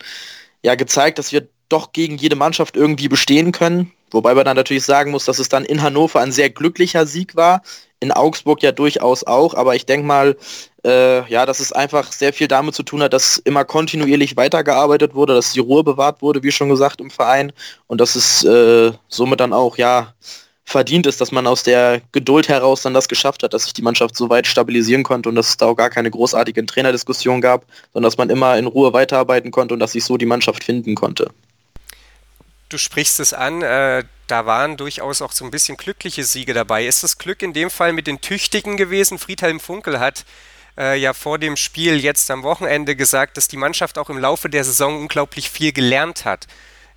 ja 0.63 0.75
gezeigt, 0.75 1.19
dass 1.19 1.31
wir 1.31 1.47
doch 1.67 1.93
gegen 1.93 2.17
jede 2.17 2.35
Mannschaft 2.35 2.75
irgendwie 2.75 3.07
bestehen 3.07 3.51
können. 3.51 3.91
Wobei 4.11 4.33
man 4.33 4.45
dann 4.45 4.57
natürlich 4.57 4.85
sagen 4.85 5.11
muss, 5.11 5.25
dass 5.25 5.39
es 5.39 5.49
dann 5.49 5.65
in 5.65 5.83
Hannover 5.83 6.19
ein 6.19 6.31
sehr 6.31 6.49
glücklicher 6.49 7.05
Sieg 7.05 7.35
war, 7.35 7.61
in 7.99 8.11
Augsburg 8.11 8.63
ja 8.63 8.71
durchaus 8.71 9.23
auch, 9.23 9.53
aber 9.53 9.75
ich 9.75 9.85
denke 9.85 10.07
mal, 10.07 10.35
äh, 10.85 11.29
ja, 11.29 11.45
dass 11.45 11.59
es 11.59 11.71
einfach 11.71 12.11
sehr 12.11 12.33
viel 12.33 12.47
damit 12.47 12.75
zu 12.75 12.83
tun 12.83 13.03
hat, 13.03 13.13
dass 13.13 13.37
immer 13.37 13.65
kontinuierlich 13.65 14.37
weitergearbeitet 14.37 15.13
wurde, 15.13 15.35
dass 15.35 15.53
die 15.53 15.59
Ruhe 15.59 15.83
bewahrt 15.83 16.21
wurde, 16.21 16.43
wie 16.43 16.51
schon 16.51 16.69
gesagt, 16.69 17.01
im 17.01 17.09
Verein 17.09 17.51
und 17.87 17.99
dass 17.99 18.15
es 18.15 18.43
äh, 18.43 18.91
somit 19.07 19.39
dann 19.39 19.53
auch, 19.53 19.77
ja, 19.77 20.13
verdient 20.69 21.07
ist, 21.07 21.19
dass 21.19 21.31
man 21.31 21.47
aus 21.47 21.63
der 21.63 22.01
Geduld 22.11 22.47
heraus 22.47 22.83
dann 22.83 22.93
das 22.93 23.07
geschafft 23.07 23.41
hat, 23.41 23.53
dass 23.53 23.63
sich 23.63 23.73
die 23.73 23.81
Mannschaft 23.81 24.15
so 24.15 24.29
weit 24.29 24.45
stabilisieren 24.45 25.03
konnte 25.03 25.27
und 25.27 25.35
dass 25.35 25.49
es 25.49 25.57
da 25.57 25.65
auch 25.65 25.75
gar 25.75 25.89
keine 25.89 26.11
großartigen 26.11 26.67
Trainerdiskussion 26.67 27.41
gab, 27.41 27.65
sondern 27.91 28.07
dass 28.07 28.17
man 28.17 28.29
immer 28.29 28.55
in 28.57 28.67
Ruhe 28.67 28.93
weiterarbeiten 28.93 29.49
konnte 29.49 29.73
und 29.73 29.79
dass 29.79 29.93
sich 29.93 30.03
so 30.03 30.17
die 30.17 30.27
Mannschaft 30.27 30.63
finden 30.63 30.93
konnte. 30.93 31.31
Du 32.69 32.77
sprichst 32.77 33.19
es 33.19 33.33
an, 33.33 33.63
äh, 33.63 34.03
da 34.27 34.45
waren 34.45 34.77
durchaus 34.77 35.23
auch 35.23 35.31
so 35.31 35.43
ein 35.43 35.49
bisschen 35.49 35.75
glückliche 35.75 36.23
Siege 36.23 36.53
dabei. 36.53 36.85
Ist 36.85 37.03
das 37.03 37.17
Glück 37.17 37.41
in 37.41 37.51
dem 37.51 37.71
Fall 37.71 37.91
mit 37.93 38.05
den 38.05 38.21
Tüchtigen 38.21 38.77
gewesen? 38.77 39.17
Friedhelm 39.17 39.59
Funkel 39.59 39.99
hat 39.99 40.23
äh, 40.79 40.97
ja 40.97 41.13
vor 41.13 41.37
dem 41.37 41.57
Spiel 41.57 41.99
jetzt 41.99 42.31
am 42.31 42.43
Wochenende 42.43 42.95
gesagt, 42.95 43.37
dass 43.37 43.47
die 43.47 43.57
Mannschaft 43.57 43.97
auch 43.97 44.09
im 44.09 44.17
Laufe 44.17 44.49
der 44.49 44.63
Saison 44.63 45.01
unglaublich 45.01 45.49
viel 45.51 45.73
gelernt 45.73 46.25
hat. 46.25 46.47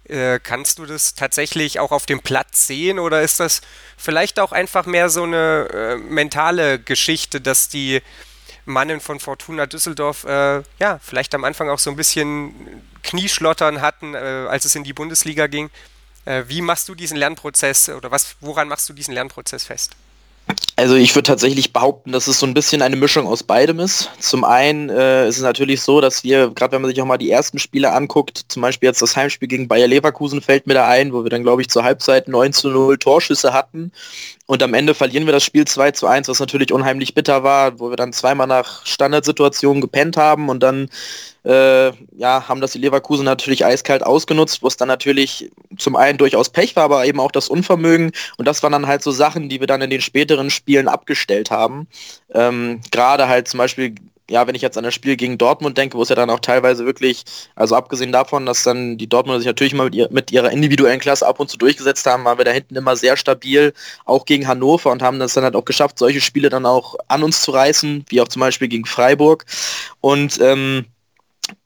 Äh, 0.05 0.41
kannst 0.43 0.79
du 0.79 0.87
das 0.87 1.15
tatsächlich 1.15 1.81
auch 1.81 1.93
auf 1.93 2.07
dem 2.07 2.21
Platz 2.21 2.67
sehen 2.67 2.99
oder 2.99 3.23
ist 3.23 3.41
das 3.41 3.61
vielleicht 3.97 4.41
auch 4.41 4.53
einfach 4.53 4.87
mehr 4.87 5.11
so 5.11 5.25
eine 5.25 5.69
äh, 5.73 5.97
mentale 5.97 6.79
Geschichte, 6.79 7.41
dass 7.41 7.69
die 7.69 8.01
Mannen 8.65 9.01
von 9.01 9.21
Fortuna 9.21 9.67
Düsseldorf 9.67 10.25
äh, 10.25 10.63
ja 10.79 11.01
vielleicht 11.03 11.35
am 11.35 11.45
Anfang 11.45 11.69
auch 11.69 11.79
so 11.79 11.91
ein 11.91 11.97
bisschen 11.97 12.55
Knieschlottern 13.03 13.81
hatten, 13.81 14.15
äh, 14.15 14.19
als 14.49 14.65
es 14.65 14.75
in 14.75 14.85
die 14.85 14.93
Bundesliga 14.93 15.47
ging? 15.49 15.71
Äh, 16.25 16.45
wie 16.47 16.63
machst 16.63 16.89
du 16.89 16.95
diesen 16.95 17.17
Lernprozess 17.17 17.89
oder 17.89 18.11
was, 18.11 18.37
woran 18.41 18.69
machst 18.69 18.89
du 18.89 18.93
diesen 18.93 19.15
Lernprozess 19.15 19.65
fest? 19.65 19.97
Also 20.77 20.95
ich 20.95 21.15
würde 21.15 21.27
tatsächlich 21.27 21.73
behaupten, 21.73 22.13
dass 22.13 22.29
es 22.29 22.39
so 22.39 22.47
ein 22.47 22.55
bisschen 22.55 22.81
eine 22.81 22.97
Mischung 22.97 23.27
aus 23.27 23.43
beidem 23.43 23.79
ist. 23.79 24.11
Zum 24.21 24.43
einen 24.45 24.89
äh, 24.89 25.29
ist 25.29 25.37
es 25.37 25.43
natürlich 25.43 25.83
so, 25.83 26.01
dass 26.01 26.25
wir, 26.25 26.51
gerade 26.51 26.73
wenn 26.73 26.83
man 26.83 26.91
sich 26.91 27.01
auch 27.03 27.07
mal 27.07 27.19
die 27.19 27.31
ersten 27.31 27.59
Spiele 27.59 27.93
anguckt, 27.93 28.47
zum 28.49 28.63
Beispiel 28.63 28.89
jetzt 28.89 29.03
das 29.03 29.15
Heimspiel 29.15 29.49
gegen 29.49 29.69
Bayer 29.69 29.87
Leverkusen 29.87 30.41
fällt 30.41 30.67
mir 30.67 30.75
da 30.75 30.89
ein, 30.89 31.13
wo 31.13 31.25
wir 31.25 31.31
dann, 31.31 31.43
glaube 31.43 31.61
ich, 31.61 31.69
zur 31.69 31.85
Halbzeit 31.85 32.27
9 32.27 32.55
zu 32.55 32.71
0 32.71 32.99
Torschüsse 32.99 33.53
hatten 33.53 33.93
und 34.53 34.63
am 34.63 34.75
Ende 34.75 34.93
verlieren 34.93 35.25
wir 35.25 35.33
das 35.33 35.45
Spiel 35.45 35.65
2 35.65 35.93
zu 35.93 36.07
1, 36.07 36.29
was 36.29 36.39
natürlich 36.39 36.75
unheimlich 36.75 37.15
bitter 37.15 37.43
war, 37.43 37.81
wo 37.81 37.89
wir 37.89 37.97
dann 37.97 38.13
zweimal 38.13 38.47
nach 38.47 38.85
Standardsituationen 38.85 39.81
gepennt 39.81 40.19
haben 40.19 40.51
und 40.51 40.63
dann 40.63 40.91
äh, 41.47 41.87
ja, 42.19 42.47
haben 42.51 42.61
das 42.61 42.73
die 42.73 42.79
Leverkusen 42.79 43.25
natürlich 43.25 43.65
eiskalt 43.65 44.03
ausgenutzt, 44.03 44.63
wo 44.63 44.67
es 44.67 44.77
dann 44.77 44.89
natürlich 44.89 45.51
zum 45.79 45.97
einen 45.97 46.19
durchaus 46.19 46.51
Pech 46.51 46.77
war, 46.77 46.85
aber 46.85 47.07
eben 47.07 47.19
auch 47.19 47.33
das 47.33 47.49
Unvermögen. 47.49 48.13
Und 48.37 48.47
das 48.47 48.63
waren 48.63 48.73
dann 48.73 48.87
halt 48.87 49.03
so 49.03 49.11
Sachen, 49.11 49.49
die 49.49 49.59
wir 49.59 49.67
dann 49.67 49.81
in 49.81 49.89
den 49.89 50.03
späteren 50.03 50.51
Spielen 50.51 50.87
abgestellt 50.87 51.51
haben. 51.51 51.87
Ähm, 52.35 52.83
Gerade 52.91 53.29
halt 53.29 53.49
zum 53.49 53.57
Beispiel 53.57 53.95
ja, 54.31 54.47
wenn 54.47 54.55
ich 54.55 54.63
jetzt 54.63 54.79
an 54.79 54.85
das 54.85 54.95
Spiel 54.95 55.17
gegen 55.17 55.39
Dortmund 55.39 55.77
denke, 55.77 55.99
wo 55.99 56.03
es 56.03 56.09
ja 56.09 56.15
dann 56.15 56.31
auch 56.31 56.41
teilweise 56.41 56.87
wirklich, 56.87 57.25
also 57.55 57.75
abgesehen 57.75 58.13
davon, 58.13 58.47
dass 58.47 58.63
dann 58.63 58.97
die 58.97 59.09
Dortmunder 59.09 59.41
sich 59.41 59.47
natürlich 59.47 59.75
mal 59.75 59.85
mit, 59.85 59.95
ihr, 59.95 60.09
mit 60.11 60.31
ihrer 60.31 60.51
individuellen 60.51 61.01
Klasse 61.01 61.27
ab 61.27 61.41
und 61.41 61.51
zu 61.51 61.57
durchgesetzt 61.59 62.07
haben, 62.07 62.25
waren 62.25 62.39
wir 62.39 62.45
da 62.45 62.53
hinten 62.53 62.77
immer 62.77 62.97
sehr 62.97 63.17
stabil, 63.17 63.73
auch 64.05 64.25
gegen 64.25 64.47
Hannover 64.47 64.91
und 64.91 65.03
haben 65.03 65.19
das 65.19 65.35
dann 65.35 65.45
halt 65.45 65.57
auch 65.57 65.65
geschafft, 65.65 65.99
solche 65.99 66.21
Spiele 66.21 66.49
dann 66.49 66.67
auch 66.67 66.97
an 67.09 67.23
uns 67.23 67.43
zu 67.43 67.51
reißen, 67.51 68.07
wie 68.09 68.21
auch 68.21 68.29
zum 68.29 68.41
Beispiel 68.41 68.69
gegen 68.69 68.87
Freiburg. 68.87 69.45
Und 70.01 70.41
ähm, 70.41 70.87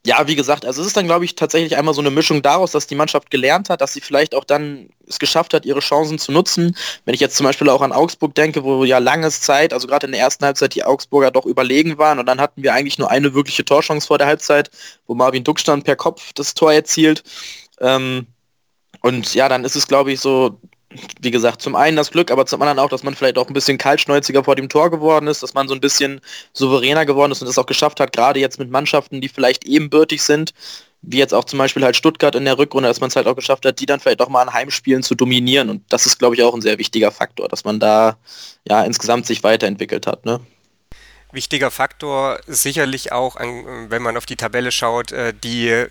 ja, 0.05 0.27
wie 0.27 0.35
gesagt, 0.35 0.65
also 0.65 0.81
es 0.81 0.87
ist 0.87 0.97
dann, 0.97 1.05
glaube 1.05 1.25
ich, 1.25 1.35
tatsächlich 1.35 1.77
einmal 1.77 1.93
so 1.93 2.01
eine 2.01 2.11
Mischung 2.11 2.41
daraus, 2.41 2.71
dass 2.71 2.87
die 2.87 2.95
Mannschaft 2.95 3.29
gelernt 3.29 3.69
hat, 3.69 3.81
dass 3.81 3.93
sie 3.93 4.01
vielleicht 4.01 4.35
auch 4.35 4.43
dann 4.43 4.89
es 5.07 5.19
geschafft 5.19 5.53
hat, 5.53 5.65
ihre 5.65 5.79
Chancen 5.79 6.19
zu 6.19 6.31
nutzen. 6.31 6.75
Wenn 7.05 7.13
ich 7.13 7.19
jetzt 7.19 7.35
zum 7.35 7.45
Beispiel 7.45 7.69
auch 7.69 7.81
an 7.81 7.91
Augsburg 7.91 8.35
denke, 8.35 8.63
wo 8.63 8.83
ja 8.83 8.99
langes 8.99 9.41
Zeit, 9.41 9.73
also 9.73 9.87
gerade 9.87 10.05
in 10.05 10.13
der 10.13 10.21
ersten 10.21 10.45
Halbzeit 10.45 10.75
die 10.75 10.83
Augsburger 10.83 11.31
doch 11.31 11.45
überlegen 11.45 11.97
waren 11.97 12.19
und 12.19 12.25
dann 12.25 12.39
hatten 12.39 12.63
wir 12.63 12.73
eigentlich 12.73 12.97
nur 12.97 13.11
eine 13.11 13.33
wirkliche 13.33 13.65
Torchance 13.65 14.07
vor 14.07 14.17
der 14.17 14.27
Halbzeit, 14.27 14.71
wo 15.07 15.15
Marvin 15.15 15.43
Duckstand 15.43 15.83
per 15.83 15.95
Kopf 15.95 16.33
das 16.33 16.53
Tor 16.53 16.73
erzielt. 16.73 17.23
Ähm, 17.79 18.27
und 19.01 19.33
ja, 19.33 19.49
dann 19.49 19.63
ist 19.63 19.75
es, 19.75 19.87
glaube 19.87 20.11
ich, 20.11 20.19
so, 20.19 20.59
wie 21.21 21.31
gesagt, 21.31 21.61
zum 21.61 21.75
einen 21.75 21.97
das 21.97 22.11
Glück, 22.11 22.31
aber 22.31 22.45
zum 22.45 22.61
anderen 22.61 22.79
auch, 22.79 22.89
dass 22.89 23.03
man 23.03 23.13
vielleicht 23.13 23.37
auch 23.37 23.47
ein 23.47 23.53
bisschen 23.53 23.77
kaltschnäuziger 23.77 24.43
vor 24.43 24.55
dem 24.55 24.69
Tor 24.69 24.89
geworden 24.89 25.27
ist, 25.27 25.43
dass 25.43 25.53
man 25.53 25.67
so 25.67 25.73
ein 25.73 25.81
bisschen 25.81 26.21
souveräner 26.53 27.05
geworden 27.05 27.31
ist 27.31 27.41
und 27.41 27.47
es 27.47 27.57
auch 27.57 27.65
geschafft 27.65 27.99
hat, 27.99 28.13
gerade 28.13 28.39
jetzt 28.39 28.57
mit 28.59 28.71
Mannschaften, 28.71 29.19
die 29.19 29.27
vielleicht 29.27 29.65
ebenbürtig 29.65 30.23
sind, 30.23 30.53
wie 31.01 31.17
jetzt 31.17 31.33
auch 31.33 31.43
zum 31.43 31.59
Beispiel 31.59 31.83
halt 31.83 31.95
Stuttgart 31.95 32.35
in 32.35 32.45
der 32.45 32.57
Rückrunde, 32.57 32.89
dass 32.89 33.01
man 33.01 33.09
es 33.09 33.15
halt 33.15 33.27
auch 33.27 33.35
geschafft 33.35 33.65
hat, 33.65 33.79
die 33.79 33.85
dann 33.85 33.99
vielleicht 33.99 34.21
auch 34.21 34.29
mal 34.29 34.41
an 34.41 34.53
Heimspielen 34.53 35.03
zu 35.03 35.15
dominieren. 35.15 35.69
Und 35.69 35.83
das 35.89 36.05
ist, 36.05 36.19
glaube 36.19 36.35
ich, 36.35 36.43
auch 36.43 36.53
ein 36.53 36.61
sehr 36.61 36.77
wichtiger 36.77 37.11
Faktor, 37.11 37.47
dass 37.49 37.65
man 37.65 37.79
da 37.79 38.17
ja 38.67 38.83
insgesamt 38.83 39.25
sich 39.25 39.43
weiterentwickelt 39.43 40.07
hat. 40.07 40.25
Ne? 40.25 40.39
Wichtiger 41.31 41.71
Faktor 41.71 42.39
sicherlich 42.47 43.11
auch, 43.11 43.35
wenn 43.35 44.01
man 44.01 44.17
auf 44.17 44.25
die 44.25 44.37
Tabelle 44.37 44.71
schaut, 44.71 45.11
äh, 45.11 45.33
die 45.33 45.85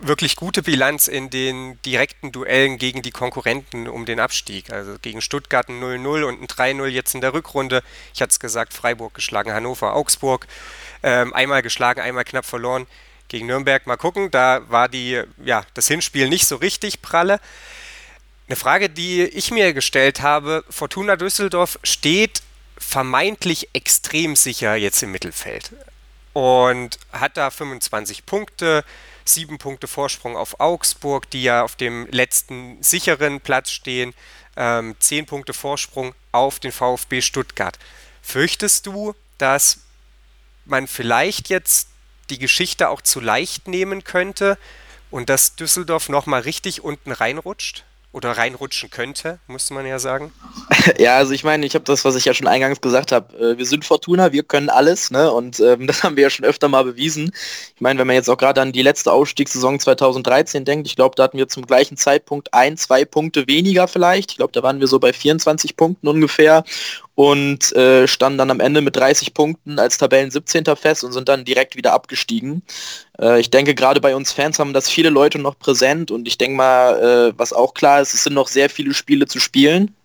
wirklich 0.00 0.36
gute 0.36 0.62
Bilanz 0.62 1.08
in 1.08 1.30
den 1.30 1.80
direkten 1.82 2.32
Duellen 2.32 2.78
gegen 2.78 3.02
die 3.02 3.10
Konkurrenten 3.10 3.88
um 3.88 4.06
den 4.06 4.20
Abstieg. 4.20 4.70
Also 4.70 4.96
gegen 5.00 5.20
Stuttgart 5.20 5.68
ein 5.68 5.82
0-0 5.82 6.24
und 6.24 6.42
ein 6.42 6.46
3-0 6.46 6.86
jetzt 6.86 7.14
in 7.14 7.20
der 7.20 7.32
Rückrunde. 7.32 7.82
Ich 8.14 8.20
hatte 8.20 8.30
es 8.30 8.40
gesagt, 8.40 8.74
Freiburg 8.74 9.14
geschlagen, 9.14 9.52
Hannover, 9.52 9.94
Augsburg. 9.94 10.46
Ähm, 11.02 11.32
einmal 11.32 11.62
geschlagen, 11.62 12.00
einmal 12.00 12.24
knapp 12.24 12.44
verloren 12.44 12.86
gegen 13.28 13.46
Nürnberg. 13.46 13.86
Mal 13.86 13.96
gucken, 13.96 14.30
da 14.30 14.62
war 14.68 14.88
die, 14.88 15.22
ja, 15.44 15.64
das 15.74 15.88
Hinspiel 15.88 16.28
nicht 16.28 16.46
so 16.46 16.56
richtig 16.56 17.02
pralle. 17.02 17.40
Eine 18.48 18.56
Frage, 18.56 18.88
die 18.88 19.22
ich 19.22 19.50
mir 19.50 19.74
gestellt 19.74 20.22
habe, 20.22 20.64
Fortuna 20.70 21.16
Düsseldorf 21.16 21.78
steht 21.82 22.42
vermeintlich 22.78 23.68
extrem 23.74 24.36
sicher 24.36 24.74
jetzt 24.76 25.02
im 25.02 25.10
Mittelfeld 25.12 25.72
und 26.32 26.98
hat 27.12 27.36
da 27.36 27.50
25 27.50 28.26
Punkte, 28.26 28.84
sieben 29.24 29.58
Punkte 29.58 29.88
Vorsprung 29.88 30.36
auf 30.36 30.60
Augsburg, 30.60 31.30
die 31.30 31.42
ja 31.42 31.62
auf 31.62 31.76
dem 31.76 32.06
letzten 32.10 32.82
sicheren 32.82 33.40
Platz 33.40 33.70
stehen, 33.70 34.14
ähm, 34.56 34.96
zehn 34.98 35.26
Punkte 35.26 35.52
Vorsprung 35.52 36.14
auf 36.32 36.58
den 36.58 36.72
VfB 36.72 37.20
Stuttgart. 37.20 37.78
Fürchtest 38.22 38.86
du, 38.86 39.14
dass 39.38 39.80
man 40.64 40.86
vielleicht 40.86 41.48
jetzt 41.48 41.88
die 42.30 42.38
Geschichte 42.38 42.88
auch 42.88 43.00
zu 43.00 43.20
leicht 43.20 43.68
nehmen 43.68 44.04
könnte 44.04 44.58
und 45.10 45.28
dass 45.28 45.56
Düsseldorf 45.56 46.08
nochmal 46.08 46.42
richtig 46.42 46.82
unten 46.84 47.12
reinrutscht? 47.12 47.84
Oder 48.12 48.32
reinrutschen 48.32 48.90
könnte, 48.90 49.38
muss 49.46 49.70
man 49.70 49.86
ja 49.86 49.98
sagen. 49.98 50.32
Ja, 50.98 51.18
also 51.18 51.32
ich 51.32 51.44
meine, 51.44 51.66
ich 51.66 51.74
habe 51.74 51.84
das, 51.84 52.04
was 52.06 52.16
ich 52.16 52.24
ja 52.24 52.32
schon 52.32 52.46
eingangs 52.46 52.80
gesagt 52.80 53.12
habe. 53.12 53.36
Äh, 53.36 53.58
wir 53.58 53.66
sind 53.66 53.84
Fortuna, 53.84 54.32
wir 54.32 54.42
können 54.42 54.70
alles, 54.70 55.10
ne? 55.10 55.30
Und 55.30 55.60
ähm, 55.60 55.86
das 55.86 56.02
haben 56.02 56.16
wir 56.16 56.22
ja 56.22 56.30
schon 56.30 56.46
öfter 56.46 56.68
mal 56.68 56.82
bewiesen. 56.82 57.30
Ich 57.74 57.80
meine, 57.80 57.98
wenn 57.98 58.06
man 58.06 58.16
jetzt 58.16 58.30
auch 58.30 58.38
gerade 58.38 58.62
an 58.62 58.72
die 58.72 58.82
letzte 58.82 59.12
Ausstiegssaison 59.12 59.80
2013 59.80 60.64
denkt, 60.64 60.86
ich 60.86 60.96
glaube, 60.96 61.14
da 61.16 61.24
hatten 61.24 61.36
wir 61.36 61.48
zum 61.48 61.66
gleichen 61.66 61.98
Zeitpunkt 61.98 62.54
ein, 62.54 62.78
zwei 62.78 63.04
Punkte 63.04 63.46
weniger 63.46 63.86
vielleicht. 63.86 64.30
Ich 64.30 64.36
glaube, 64.38 64.52
da 64.52 64.62
waren 64.62 64.80
wir 64.80 64.86
so 64.86 64.98
bei 64.98 65.12
24 65.12 65.76
Punkten 65.76 66.08
ungefähr 66.08 66.64
und 67.18 67.74
äh, 67.74 68.06
standen 68.06 68.38
dann 68.38 68.52
am 68.52 68.60
Ende 68.60 68.80
mit 68.80 68.94
30 68.94 69.34
Punkten 69.34 69.80
als 69.80 69.98
Tabellen 69.98 70.30
17. 70.30 70.64
fest 70.76 71.02
und 71.02 71.10
sind 71.10 71.28
dann 71.28 71.44
direkt 71.44 71.74
wieder 71.74 71.92
abgestiegen. 71.92 72.62
Äh, 73.20 73.40
ich 73.40 73.50
denke, 73.50 73.74
gerade 73.74 74.00
bei 74.00 74.14
uns 74.14 74.30
Fans 74.30 74.60
haben 74.60 74.72
das 74.72 74.88
viele 74.88 75.10
Leute 75.10 75.40
noch 75.40 75.58
präsent 75.58 76.12
und 76.12 76.28
ich 76.28 76.38
denke 76.38 76.56
mal, 76.56 77.32
äh, 77.32 77.32
was 77.36 77.52
auch 77.52 77.74
klar 77.74 78.00
ist, 78.00 78.14
es 78.14 78.22
sind 78.22 78.34
noch 78.34 78.46
sehr 78.46 78.70
viele 78.70 78.94
Spiele 78.94 79.26
zu 79.26 79.40
spielen 79.40 79.96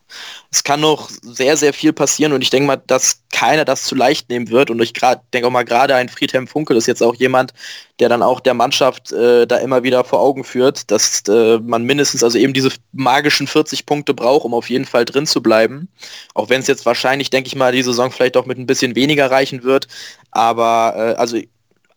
es 0.51 0.63
kann 0.63 0.82
noch 0.82 1.10
sehr, 1.22 1.58
sehr 1.58 1.74
viel 1.74 1.93
passieren 1.93 2.34
und 2.34 2.41
ich 2.41 2.50
denke 2.50 2.67
mal, 2.67 2.82
dass 2.88 3.24
keiner 3.32 3.65
das 3.65 3.84
zu 3.84 3.96
leicht 3.96 4.29
nehmen 4.29 4.50
wird 4.50 4.70
und 4.70 4.82
ich 4.82 4.93
denke 4.93 5.48
auch 5.48 5.51
mal, 5.51 5.65
gerade 5.65 5.96
ein 5.96 6.10
Friedhelm 6.10 6.48
Funkel 6.48 6.77
ist 6.77 6.88
jetzt 6.88 7.01
auch 7.01 7.15
jemand, 7.15 7.53
der 8.00 8.10
dann 8.10 8.22
auch 8.22 8.39
der 8.39 8.53
Mannschaft 8.53 9.12
äh, 9.12 9.46
da 9.48 9.58
immer 9.58 9.84
wieder 9.84 10.03
vor 10.03 10.20
Augen 10.20 10.43
führt, 10.43 10.91
dass 10.91 11.24
äh, 11.27 11.58
man 11.60 11.84
mindestens 11.84 12.24
also 12.24 12.38
eben 12.38 12.53
diese 12.53 12.70
magischen 12.91 13.48
40 13.48 13.86
Punkte 13.86 14.13
braucht, 14.13 14.46
um 14.46 14.53
auf 14.53 14.70
jeden 14.70 14.86
Fall 14.86 15.05
drin 15.05 15.25
zu 15.25 15.41
bleiben. 15.41 15.89
Auch 16.34 16.50
wenn 16.50 16.62
es 16.62 16.67
jetzt 16.67 16.86
wahrscheinlich, 16.86 17.29
denke 17.29 17.48
ich 17.48 17.55
mal, 17.55 17.72
die 17.72 17.84
Saison 17.84 18.12
vielleicht 18.12 18.38
auch 18.38 18.46
mit 18.46 18.58
ein 18.58 18.67
bisschen 18.67 18.96
weniger 18.96 19.32
reichen 19.32 19.63
wird. 19.63 19.88
Aber 20.32 20.93
äh, 20.96 21.20
also 21.20 21.38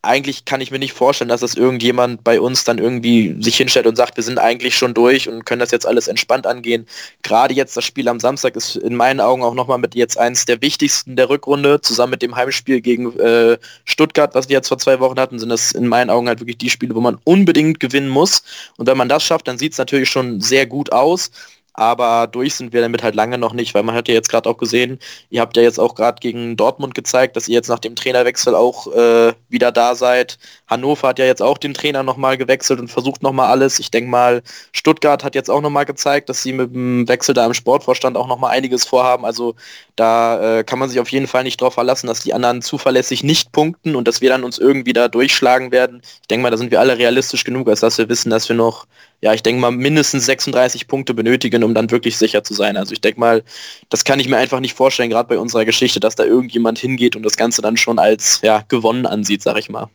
eigentlich 0.07 0.45
kann 0.45 0.61
ich 0.61 0.71
mir 0.71 0.79
nicht 0.79 0.93
vorstellen, 0.93 1.29
dass 1.29 1.41
das 1.41 1.55
irgendjemand 1.55 2.25
bei 2.25 2.41
uns 2.41 2.65
dann 2.65 2.79
irgendwie 2.79 3.37
sich 3.41 3.57
hinstellt 3.57 3.87
und 3.87 3.97
sagt, 3.97 4.17
wir 4.17 4.25
sind 4.25 4.39
eigentlich 4.39 4.77
schon 4.77 4.95
durch 4.95 5.29
und 5.29 5.45
können 5.45 5.61
das 5.61 5.71
jetzt 5.71 5.87
alles 5.87 6.09
entspannt 6.09 6.47
angehen. 6.47 6.87
Gerade 7.23 7.55
jetzt 7.55 7.77
das 7.77 7.85
Spiel 7.85 8.09
am 8.09 8.21
Samstag 8.21 8.57
ist 8.57 8.77
in 8.77 8.95
meinen 8.95 9.21
Augen 9.21 9.43
auch 9.43 9.55
nochmal 9.55 9.79
mit 9.79 9.95
jetzt 9.95 10.19
eins 10.19 10.45
der 10.45 10.63
wichtigsten 10.63 11.17
der 11.17 11.29
Rückrunde, 11.29 11.81
zusammen 11.81 12.13
mit 12.13 12.23
dem 12.23 12.37
Heimspiel 12.37 12.81
gegen 12.81 13.19
äh, 13.19 13.59
Stuttgart, 13.85 14.35
was 14.35 14.49
wir 14.49 14.55
jetzt 14.55 14.69
vor 14.69 14.79
zwei 14.79 15.01
Wochen 15.01 15.19
hatten, 15.19 15.39
sind 15.39 15.49
das 15.49 15.73
in 15.73 15.87
meinen 15.87 16.11
Augen 16.11 16.29
halt 16.29 16.41
wirklich 16.41 16.59
die 16.59 16.71
Spiele, 16.71 16.95
wo 16.95 17.01
man 17.01 17.19
unbedingt 17.25 17.81
gewinnen 17.81 18.09
muss. 18.09 18.43
Und 18.77 18.87
wenn 18.87 18.97
man 18.97 19.09
das 19.09 19.25
schafft, 19.25 19.49
dann 19.49 19.59
sieht 19.59 19.73
es 19.73 19.79
natürlich 19.79 20.09
schon 20.09 20.41
sehr 20.41 20.67
gut 20.67 20.93
aus 20.93 21.31
aber 21.77 22.27
durch 22.27 22.55
sind 22.55 22.73
wir 22.73 22.81
damit 22.81 23.03
halt 23.03 23.15
lange 23.15 23.37
noch 23.39 23.53
nicht, 23.53 23.75
weil 23.75 23.83
man 23.83 23.95
hat 23.95 24.09
ja 24.09 24.15
jetzt 24.15 24.31
gerade 24.31 24.49
auch 24.49 24.57
gesehen, 24.57 24.99
ihr 25.29 25.43
habt 25.43 25.57
ja 25.57 25.63
jetzt 25.63 25.79
auch 25.79 25.95
gerade 25.95 26.21
gegen 26.21 26.57
Dortmund 26.57 26.95
gezeigt, 26.95 27.37
dass 27.37 27.49
ihr 27.49 27.55
jetzt 27.55 27.69
nach 27.69 27.79
dem 27.79 27.95
Trainerwechsel 27.95 28.55
auch 28.55 28.93
äh, 28.95 29.35
wieder 29.49 29.73
da 29.73 29.95
seid. 29.95 30.39
Hannover 30.67 31.09
hat 31.09 31.19
ja 31.19 31.27
jetzt 31.27 31.43
auch 31.43 31.59
den 31.59 31.75
Trainer 31.75 32.03
nochmal 32.03 32.39
gewechselt 32.39 32.81
und 32.81 32.89
versucht 32.89 33.23
nochmal 33.23 33.51
alles. 33.51 33.79
Ich 33.79 33.91
denke 33.91 34.11
mal, 34.11 34.43
Stuttgart 34.73 35.23
hat 35.23 35.35
jetzt 35.35 35.51
auch 35.51 35.61
nochmal 35.61 35.85
gezeigt, 35.85 36.31
dass 36.31 36.43
sie 36.43 36.55
mit 36.55 36.75
dem 36.75 37.07
Wechsel 37.09 37.35
da 37.35 37.45
im 37.45 37.55
Sportvorstand 37.55 38.17
auch 38.17 38.27
nochmal 38.27 38.53
einiges 38.53 38.85
vorhaben. 38.85 39.27
Also 39.27 39.55
da 39.97 40.59
äh, 40.59 40.65
kann 40.65 40.79
man 40.79 40.89
sich 40.89 40.99
auf 40.99 41.11
jeden 41.11 41.27
Fall 41.27 41.45
nicht 41.45 41.61
darauf 41.61 41.75
verlassen, 41.75 42.07
dass 42.07 42.21
die 42.21 42.33
anderen 42.33 42.63
zuverlässig 42.63 43.23
nicht 43.23 43.53
punkten 43.53 43.97
und 43.97 44.09
dass 44.09 44.21
wir 44.23 44.31
dann 44.31 44.45
uns 44.45 44.59
irgendwie 44.59 44.95
da 44.95 45.09
durchschlagen 45.09 45.73
werden. 45.73 46.01
Ich 46.23 46.29
denke 46.29 46.43
mal, 46.43 46.51
da 46.51 46.57
sind 46.57 46.71
wir 46.71 46.81
alle 46.81 46.97
realistisch 46.97 47.45
genug, 47.45 47.69
als 47.69 47.81
dass 47.81 47.99
wir 47.99 48.09
wissen, 48.09 48.31
dass 48.31 48.49
wir 48.49 48.57
noch, 48.57 48.87
ja, 49.21 49.33
ich 49.33 49.43
denke 49.43 49.61
mal, 49.61 49.71
mindestens 49.71 50.27
36 50.27 50.89
Punkte 50.89 51.15
benötigen, 51.15 51.65
um 51.65 51.75
dann 51.75 51.91
wirklich 51.91 52.17
sicher 52.19 52.45
zu 52.45 52.55
sein. 52.55 52.77
Also 52.77 52.93
ich 52.93 53.01
denke 53.01 53.19
mal, 53.19 53.45
das 53.89 54.05
kann 54.05 54.21
ich 54.21 54.29
mir 54.29 54.37
einfach 54.37 54.61
nicht 54.61 54.75
vorstellen, 54.75 55.11
gerade 55.11 55.29
bei 55.29 55.39
unserer 55.39 55.65
Geschichte, 55.65 56.01
dass 56.01 56.17
da 56.17 56.25
irgendjemand 56.25 56.79
hingeht 56.79 57.17
und 57.17 57.23
das 57.23 57.37
Ganze 57.37 57.63
dann 57.63 57.77
schon 57.77 57.99
als 57.99 58.41
ja, 58.43 58.65
gewonnen 58.69 59.07
ansieht, 59.07 59.43
sag 59.43 59.59
ich 59.59 59.69
mal. 59.69 59.89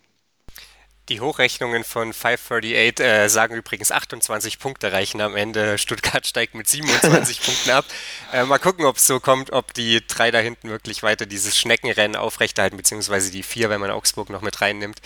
Die 1.10 1.20
Hochrechnungen 1.20 1.84
von 1.84 2.14
538 2.14 3.06
äh, 3.06 3.28
sagen 3.28 3.56
übrigens 3.56 3.92
28 3.92 4.60
Punkte 4.60 4.94
reichen 4.94 5.20
am 5.20 5.36
Ende. 5.36 5.78
Stuttgart 5.78 6.26
steigt 6.26 6.56
mit 6.56 6.70
27 6.70 7.42
Punkten 7.44 7.72
ab. 7.72 7.86
Äh, 8.32 8.46
mal 8.46 8.60
gucken, 8.60 8.86
ob 8.86 8.98
es 8.98 9.08
so 9.08 9.20
kommt, 9.20 9.52
ob 9.52 9.74
die 9.74 10.00
drei 10.08 10.32
da 10.32 10.40
hinten 10.40 10.70
wirklich 10.70 11.04
weiter 11.04 11.26
dieses 11.26 11.58
Schneckenrennen 11.58 12.16
aufrechterhalten, 12.16 12.78
beziehungsweise 12.78 13.30
die 13.32 13.44
vier, 13.44 13.70
wenn 13.70 13.82
man 13.82 13.92
Augsburg 13.92 14.30
noch 14.30 14.42
mit 14.42 14.62
reinnimmt. 14.62 15.02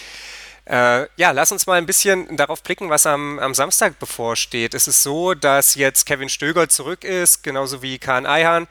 Äh, 0.65 1.07
ja, 1.15 1.31
lass 1.31 1.51
uns 1.51 1.67
mal 1.67 1.77
ein 1.77 1.85
bisschen 1.85 2.35
darauf 2.37 2.63
blicken, 2.63 2.89
was 2.89 3.05
am, 3.05 3.37
am 3.39 3.53
Samstag 3.53 3.99
bevorsteht. 3.99 4.73
Es 4.73 4.87
ist 4.87 5.03
so, 5.03 5.33
dass 5.33 5.75
jetzt 5.75 6.05
Kevin 6.05 6.29
Stöger 6.29 6.69
zurück 6.69 7.03
ist, 7.03 7.43
genauso 7.43 7.81
wie 7.81 7.99
Kahn 7.99 8.25
Eihan. 8.25 8.67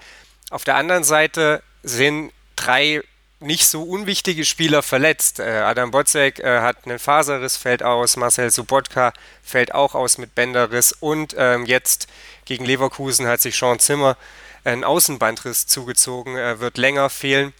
Auf 0.51 0.65
der 0.65 0.77
anderen 0.77 1.05
Seite 1.05 1.63
sind 1.83 2.33
drei 2.57 3.03
nicht 3.41 3.67
so 3.67 3.83
unwichtige 3.83 4.45
Spieler 4.45 4.83
verletzt. 4.83 5.39
Äh, 5.39 5.59
Adam 5.59 5.91
Botzek 5.91 6.41
äh, 6.41 6.61
hat 6.61 6.79
einen 6.85 6.99
Faserriss, 6.99 7.57
fällt 7.57 7.83
aus. 7.83 8.17
Marcel 8.17 8.51
Sobotka 8.51 9.13
fällt 9.43 9.75
auch 9.75 9.95
aus 9.95 10.19
mit 10.19 10.35
Bänderriss. 10.35 10.93
Und 10.93 11.35
ähm, 11.39 11.67
jetzt 11.67 12.09
gegen 12.45 12.65
Leverkusen 12.65 13.27
hat 13.27 13.41
sich 13.41 13.57
Sean 13.57 13.79
Zimmer 13.79 14.17
einen 14.65 14.83
Außenbandriss 14.83 15.67
zugezogen, 15.67 16.37
er 16.37 16.59
wird 16.59 16.79
länger 16.79 17.11
fehlen. 17.11 17.53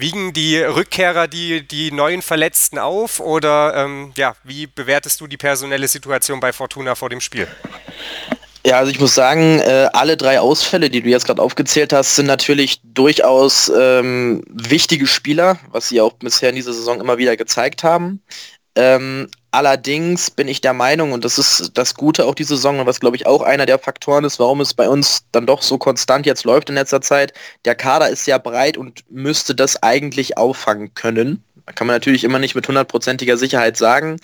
Wiegen 0.00 0.32
die 0.32 0.58
Rückkehrer 0.58 1.26
die, 1.26 1.66
die 1.66 1.90
neuen 1.90 2.22
Verletzten 2.22 2.78
auf 2.78 3.18
oder 3.18 3.74
ähm, 3.74 4.12
ja, 4.16 4.36
wie 4.44 4.68
bewertest 4.68 5.20
du 5.20 5.26
die 5.26 5.36
personelle 5.36 5.88
Situation 5.88 6.38
bei 6.38 6.52
Fortuna 6.52 6.94
vor 6.94 7.10
dem 7.10 7.20
Spiel? 7.20 7.48
Ja, 8.64 8.78
also 8.78 8.92
ich 8.92 9.00
muss 9.00 9.16
sagen, 9.16 9.58
äh, 9.58 9.88
alle 9.92 10.16
drei 10.16 10.38
Ausfälle, 10.38 10.88
die 10.88 11.00
du 11.00 11.08
jetzt 11.08 11.26
gerade 11.26 11.42
aufgezählt 11.42 11.92
hast, 11.92 12.14
sind 12.14 12.26
natürlich 12.26 12.80
durchaus 12.84 13.72
ähm, 13.76 14.44
wichtige 14.48 15.08
Spieler, 15.08 15.58
was 15.72 15.88
sie 15.88 16.00
auch 16.00 16.12
bisher 16.12 16.50
in 16.50 16.54
dieser 16.54 16.74
Saison 16.74 17.00
immer 17.00 17.18
wieder 17.18 17.36
gezeigt 17.36 17.82
haben. 17.82 18.22
Ähm, 18.76 19.28
allerdings 19.58 20.30
bin 20.30 20.46
ich 20.46 20.60
der 20.60 20.72
Meinung, 20.72 21.10
und 21.10 21.24
das 21.24 21.36
ist 21.36 21.72
das 21.74 21.94
Gute 21.96 22.26
auch 22.26 22.36
die 22.36 22.44
Saison, 22.44 22.78
und 22.78 22.86
was 22.86 23.00
glaube 23.00 23.16
ich 23.16 23.26
auch 23.26 23.42
einer 23.42 23.66
der 23.66 23.80
Faktoren 23.80 24.24
ist, 24.24 24.38
warum 24.38 24.60
es 24.60 24.72
bei 24.72 24.88
uns 24.88 25.24
dann 25.32 25.46
doch 25.46 25.62
so 25.62 25.78
konstant 25.78 26.26
jetzt 26.26 26.44
läuft 26.44 26.68
in 26.68 26.76
letzter 26.76 27.00
Zeit, 27.00 27.32
der 27.64 27.74
Kader 27.74 28.08
ist 28.08 28.24
sehr 28.24 28.38
breit 28.38 28.76
und 28.76 29.04
müsste 29.10 29.56
das 29.56 29.82
eigentlich 29.82 30.38
auffangen 30.38 30.94
können 30.94 31.42
kann 31.74 31.86
man 31.86 31.96
natürlich 31.96 32.24
immer 32.24 32.38
nicht 32.38 32.54
mit 32.54 32.66
hundertprozentiger 32.66 33.36
Sicherheit 33.36 33.76
sagen. 33.76 34.16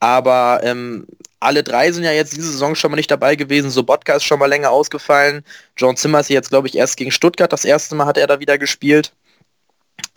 Aber 0.00 0.60
ähm, 0.62 1.06
alle 1.40 1.62
drei 1.62 1.92
sind 1.92 2.04
ja 2.04 2.12
jetzt 2.12 2.32
diese 2.34 2.50
Saison 2.50 2.74
schon 2.74 2.90
mal 2.90 2.96
nicht 2.96 3.10
dabei 3.10 3.36
gewesen. 3.36 3.70
Sobotka 3.70 4.14
ist 4.14 4.24
schon 4.24 4.38
mal 4.38 4.46
länger 4.46 4.70
ausgefallen. 4.70 5.44
John 5.76 5.96
Zimmer 5.96 6.20
ist 6.20 6.30
jetzt, 6.30 6.48
glaube 6.48 6.68
ich, 6.68 6.74
erst 6.74 6.96
gegen 6.96 7.10
Stuttgart. 7.10 7.52
Das 7.52 7.66
erste 7.66 7.94
Mal 7.96 8.06
hat 8.06 8.16
er 8.16 8.26
da 8.26 8.40
wieder 8.40 8.56
gespielt. 8.56 9.12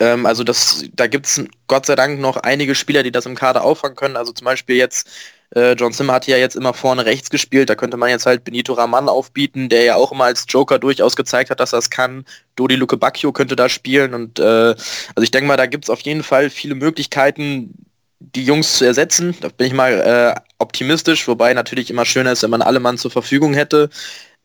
Ähm, 0.00 0.26
also 0.26 0.42
das, 0.42 0.84
da 0.94 1.06
gibt 1.06 1.26
es 1.26 1.44
Gott 1.68 1.86
sei 1.86 1.94
Dank 1.94 2.18
noch 2.18 2.38
einige 2.38 2.74
Spieler, 2.74 3.02
die 3.02 3.12
das 3.12 3.26
im 3.26 3.36
Kader 3.36 3.62
auffangen 3.62 3.96
können. 3.96 4.16
Also 4.16 4.32
zum 4.32 4.46
Beispiel 4.46 4.76
jetzt, 4.76 5.08
äh, 5.54 5.72
John 5.72 5.92
Zimmer 5.92 6.14
hat 6.14 6.26
ja 6.26 6.38
jetzt 6.38 6.56
immer 6.56 6.74
vorne 6.74 7.04
rechts 7.04 7.30
gespielt. 7.30 7.70
Da 7.70 7.74
könnte 7.76 7.96
man 7.96 8.08
jetzt 8.08 8.26
halt 8.26 8.42
Benito 8.42 8.72
Raman 8.72 9.08
aufbieten, 9.08 9.68
der 9.68 9.84
ja 9.84 9.94
auch 9.96 10.10
immer 10.10 10.24
als 10.24 10.46
Joker 10.48 10.78
durchaus 10.78 11.14
gezeigt 11.16 11.50
hat, 11.50 11.60
dass 11.60 11.72
er 11.72 11.78
es 11.80 11.90
kann. 11.90 12.24
Dodi 12.56 12.76
Luke 12.76 12.96
Bacchio 12.96 13.32
könnte 13.32 13.56
da 13.56 13.68
spielen. 13.68 14.14
Und 14.14 14.38
äh, 14.38 14.42
also 14.42 15.22
ich 15.22 15.30
denke 15.30 15.46
mal, 15.46 15.56
da 15.56 15.66
gibt 15.66 15.84
es 15.84 15.90
auf 15.90 16.00
jeden 16.00 16.22
Fall 16.22 16.50
viele 16.50 16.74
Möglichkeiten, 16.74 17.74
die 18.20 18.44
Jungs 18.44 18.78
zu 18.78 18.84
ersetzen. 18.84 19.34
Da 19.40 19.48
bin 19.48 19.66
ich 19.66 19.72
mal 19.72 19.92
äh, 20.36 20.40
optimistisch, 20.58 21.26
wobei 21.28 21.52
natürlich 21.54 21.90
immer 21.90 22.04
schöner 22.04 22.32
ist, 22.32 22.42
wenn 22.42 22.50
man 22.50 22.62
alle 22.62 22.80
Mann 22.80 22.98
zur 22.98 23.10
Verfügung 23.10 23.54
hätte. 23.54 23.90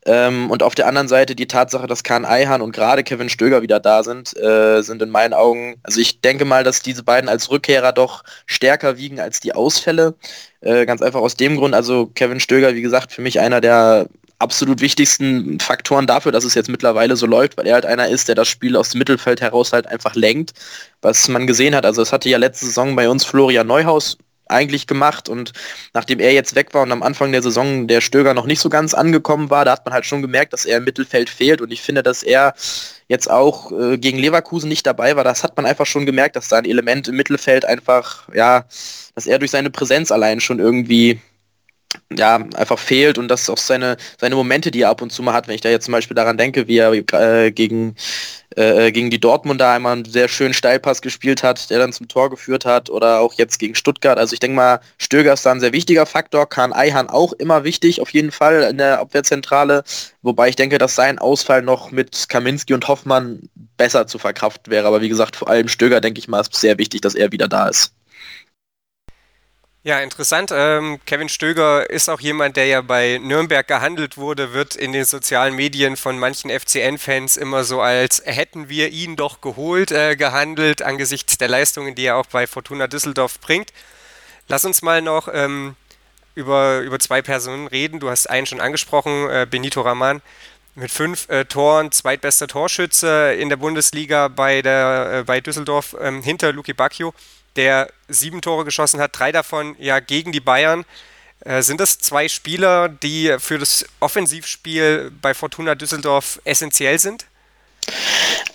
Ähm, 0.06 0.50
und 0.52 0.62
auf 0.62 0.76
der 0.76 0.86
anderen 0.86 1.08
Seite 1.08 1.34
die 1.34 1.48
Tatsache, 1.48 1.88
dass 1.88 2.04
Kahn 2.04 2.24
Eihan 2.24 2.62
und 2.62 2.72
gerade 2.72 3.02
Kevin 3.02 3.28
Stöger 3.28 3.60
wieder 3.60 3.80
da 3.80 4.04
sind, 4.04 4.36
äh, 4.36 4.80
sind 4.82 5.02
in 5.02 5.10
meinen 5.10 5.34
Augen, 5.34 5.76
also 5.82 6.00
ich 6.00 6.20
denke 6.20 6.44
mal, 6.44 6.62
dass 6.62 6.80
diese 6.80 7.02
beiden 7.02 7.28
als 7.28 7.50
Rückkehrer 7.50 7.92
doch 7.92 8.22
stärker 8.46 8.98
wiegen 8.98 9.18
als 9.18 9.40
die 9.40 9.52
Ausfälle. 9.52 10.14
Äh, 10.60 10.86
ganz 10.86 11.02
einfach 11.02 11.20
aus 11.20 11.36
dem 11.36 11.56
Grund, 11.56 11.74
also 11.74 12.06
Kevin 12.14 12.38
Stöger, 12.38 12.74
wie 12.74 12.82
gesagt, 12.82 13.12
für 13.12 13.20
mich 13.20 13.40
einer 13.40 13.60
der 13.60 14.06
absolut 14.38 14.80
wichtigsten 14.80 15.58
Faktoren 15.60 16.06
dafür, 16.06 16.30
dass 16.30 16.44
es 16.44 16.54
jetzt 16.54 16.68
mittlerweile 16.68 17.16
so 17.16 17.26
läuft, 17.26 17.56
weil 17.56 17.66
er 17.66 17.74
halt 17.74 17.86
einer 17.86 18.08
ist, 18.08 18.28
der 18.28 18.34
das 18.34 18.48
Spiel 18.48 18.76
aus 18.76 18.90
dem 18.90 18.98
Mittelfeld 18.98 19.40
heraus 19.40 19.72
halt 19.72 19.86
einfach 19.86 20.14
lenkt, 20.14 20.52
was 21.02 21.28
man 21.28 21.46
gesehen 21.46 21.74
hat. 21.74 21.86
Also 21.86 22.02
es 22.02 22.12
hatte 22.12 22.28
ja 22.28 22.38
letzte 22.38 22.66
Saison 22.66 22.94
bei 22.94 23.08
uns 23.08 23.24
Florian 23.24 23.66
Neuhaus 23.66 24.18
eigentlich 24.46 24.86
gemacht. 24.86 25.28
Und 25.28 25.52
nachdem 25.94 26.20
er 26.20 26.32
jetzt 26.32 26.54
weg 26.54 26.74
war 26.74 26.82
und 26.82 26.92
am 26.92 27.02
Anfang 27.02 27.32
der 27.32 27.42
Saison 27.42 27.86
der 27.86 28.00
Stöger 28.00 28.34
noch 28.34 28.46
nicht 28.46 28.60
so 28.60 28.68
ganz 28.68 28.94
angekommen 28.94 29.50
war, 29.50 29.64
da 29.64 29.72
hat 29.72 29.84
man 29.84 29.94
halt 29.94 30.06
schon 30.06 30.22
gemerkt, 30.22 30.52
dass 30.52 30.64
er 30.64 30.78
im 30.78 30.84
Mittelfeld 30.84 31.28
fehlt. 31.30 31.60
Und 31.60 31.72
ich 31.72 31.82
finde, 31.82 32.02
dass 32.02 32.22
er 32.22 32.54
jetzt 33.08 33.30
auch 33.30 33.72
äh, 33.72 33.98
gegen 33.98 34.18
Leverkusen 34.18 34.68
nicht 34.68 34.86
dabei 34.86 35.16
war, 35.16 35.24
das 35.24 35.44
hat 35.44 35.56
man 35.56 35.66
einfach 35.66 35.86
schon 35.86 36.06
gemerkt, 36.06 36.36
dass 36.36 36.48
da 36.48 36.56
ein 36.56 36.64
Element 36.64 37.08
im 37.08 37.16
Mittelfeld 37.16 37.64
einfach, 37.64 38.28
ja, 38.34 38.64
dass 39.14 39.26
er 39.26 39.38
durch 39.38 39.50
seine 39.50 39.70
Präsenz 39.70 40.10
allein 40.10 40.40
schon 40.40 40.58
irgendwie 40.58 41.20
ja, 42.10 42.36
einfach 42.56 42.78
fehlt 42.78 43.18
und 43.18 43.28
dass 43.28 43.48
auch 43.48 43.58
seine, 43.58 43.96
seine 44.18 44.34
Momente, 44.34 44.70
die 44.70 44.82
er 44.82 44.90
ab 44.90 45.02
und 45.02 45.10
zu 45.10 45.22
mal 45.22 45.32
hat, 45.32 45.48
wenn 45.48 45.54
ich 45.54 45.60
da 45.60 45.68
jetzt 45.68 45.84
zum 45.84 45.92
Beispiel 45.92 46.14
daran 46.14 46.36
denke, 46.36 46.68
wie 46.68 46.78
er 46.78 46.92
äh, 46.92 47.50
gegen, 47.52 47.96
äh, 48.56 48.90
gegen 48.90 49.10
die 49.10 49.20
Dortmunder 49.20 49.70
einmal 49.70 49.92
einen 49.92 50.04
sehr 50.04 50.28
schönen 50.28 50.54
Steilpass 50.54 51.02
gespielt 51.02 51.42
hat, 51.42 51.70
der 51.70 51.78
dann 51.78 51.92
zum 51.92 52.08
Tor 52.08 52.30
geführt 52.30 52.64
hat 52.64 52.90
oder 52.90 53.20
auch 53.20 53.34
jetzt 53.34 53.58
gegen 53.58 53.74
Stuttgart. 53.74 54.18
Also 54.18 54.32
ich 54.32 54.40
denke 54.40 54.56
mal, 54.56 54.80
Stöger 54.98 55.34
ist 55.34 55.46
da 55.46 55.52
ein 55.52 55.60
sehr 55.60 55.72
wichtiger 55.72 56.06
Faktor, 56.06 56.48
Kahn 56.48 56.72
Eihan 56.72 57.08
auch 57.08 57.32
immer 57.34 57.64
wichtig, 57.64 58.00
auf 58.00 58.10
jeden 58.10 58.32
Fall 58.32 58.62
in 58.70 58.78
der 58.78 59.00
Abwehrzentrale, 59.00 59.84
wobei 60.22 60.48
ich 60.48 60.56
denke, 60.56 60.78
dass 60.78 60.94
sein 60.94 61.18
Ausfall 61.18 61.62
noch 61.62 61.90
mit 61.90 62.28
Kaminski 62.28 62.74
und 62.74 62.88
Hoffmann 62.88 63.48
besser 63.76 64.06
zu 64.06 64.18
verkraften 64.18 64.72
wäre. 64.72 64.86
Aber 64.86 65.00
wie 65.02 65.08
gesagt, 65.08 65.36
vor 65.36 65.48
allem 65.48 65.68
Stöger, 65.68 66.00
denke 66.00 66.18
ich 66.18 66.28
mal, 66.28 66.40
ist 66.40 66.54
sehr 66.54 66.78
wichtig, 66.78 67.02
dass 67.02 67.14
er 67.14 67.32
wieder 67.32 67.48
da 67.48 67.68
ist. 67.68 67.95
Ja, 69.86 70.00
interessant. 70.00 70.50
Ähm, 70.52 70.98
Kevin 71.06 71.28
Stöger 71.28 71.88
ist 71.88 72.08
auch 72.08 72.18
jemand, 72.18 72.56
der 72.56 72.66
ja 72.66 72.80
bei 72.80 73.20
Nürnberg 73.22 73.68
gehandelt 73.68 74.16
wurde, 74.16 74.52
wird 74.52 74.74
in 74.74 74.92
den 74.92 75.04
sozialen 75.04 75.54
Medien 75.54 75.96
von 75.96 76.18
manchen 76.18 76.50
FCN-Fans 76.50 77.36
immer 77.36 77.62
so 77.62 77.80
als 77.80 78.20
hätten 78.24 78.68
wir 78.68 78.88
ihn 78.88 79.14
doch 79.14 79.40
geholt 79.40 79.92
äh, 79.92 80.16
gehandelt 80.16 80.82
angesichts 80.82 81.38
der 81.38 81.46
Leistungen, 81.46 81.94
die 81.94 82.06
er 82.06 82.16
auch 82.16 82.26
bei 82.26 82.48
Fortuna 82.48 82.88
Düsseldorf 82.88 83.38
bringt. 83.38 83.72
Lass 84.48 84.64
uns 84.64 84.82
mal 84.82 85.02
noch 85.02 85.28
ähm, 85.32 85.76
über, 86.34 86.80
über 86.80 86.98
zwei 86.98 87.22
Personen 87.22 87.68
reden. 87.68 88.00
Du 88.00 88.10
hast 88.10 88.28
einen 88.28 88.46
schon 88.46 88.60
angesprochen, 88.60 89.30
äh, 89.30 89.46
Benito 89.48 89.82
Raman 89.82 90.20
mit 90.74 90.90
fünf 90.90 91.28
äh, 91.28 91.44
Toren, 91.44 91.92
zweitbester 91.92 92.48
Torschütze 92.48 93.34
in 93.34 93.50
der 93.50 93.56
Bundesliga 93.56 94.26
bei, 94.26 94.62
der, 94.62 95.18
äh, 95.20 95.22
bei 95.22 95.40
Düsseldorf 95.40 95.94
ähm, 96.00 96.22
hinter 96.22 96.52
Luki 96.52 96.72
Bacchio 96.72 97.14
der 97.56 97.90
sieben 98.08 98.40
Tore 98.40 98.64
geschossen 98.64 99.00
hat, 99.00 99.18
drei 99.18 99.32
davon 99.32 99.76
ja 99.78 100.00
gegen 100.00 100.32
die 100.32 100.40
Bayern. 100.40 100.84
Äh, 101.40 101.62
sind 101.62 101.80
das 101.80 101.98
zwei 101.98 102.28
Spieler, 102.28 102.88
die 102.88 103.36
für 103.38 103.58
das 103.58 103.84
Offensivspiel 104.00 105.12
bei 105.20 105.34
Fortuna 105.34 105.74
Düsseldorf 105.74 106.40
essentiell 106.44 106.98
sind? 106.98 107.26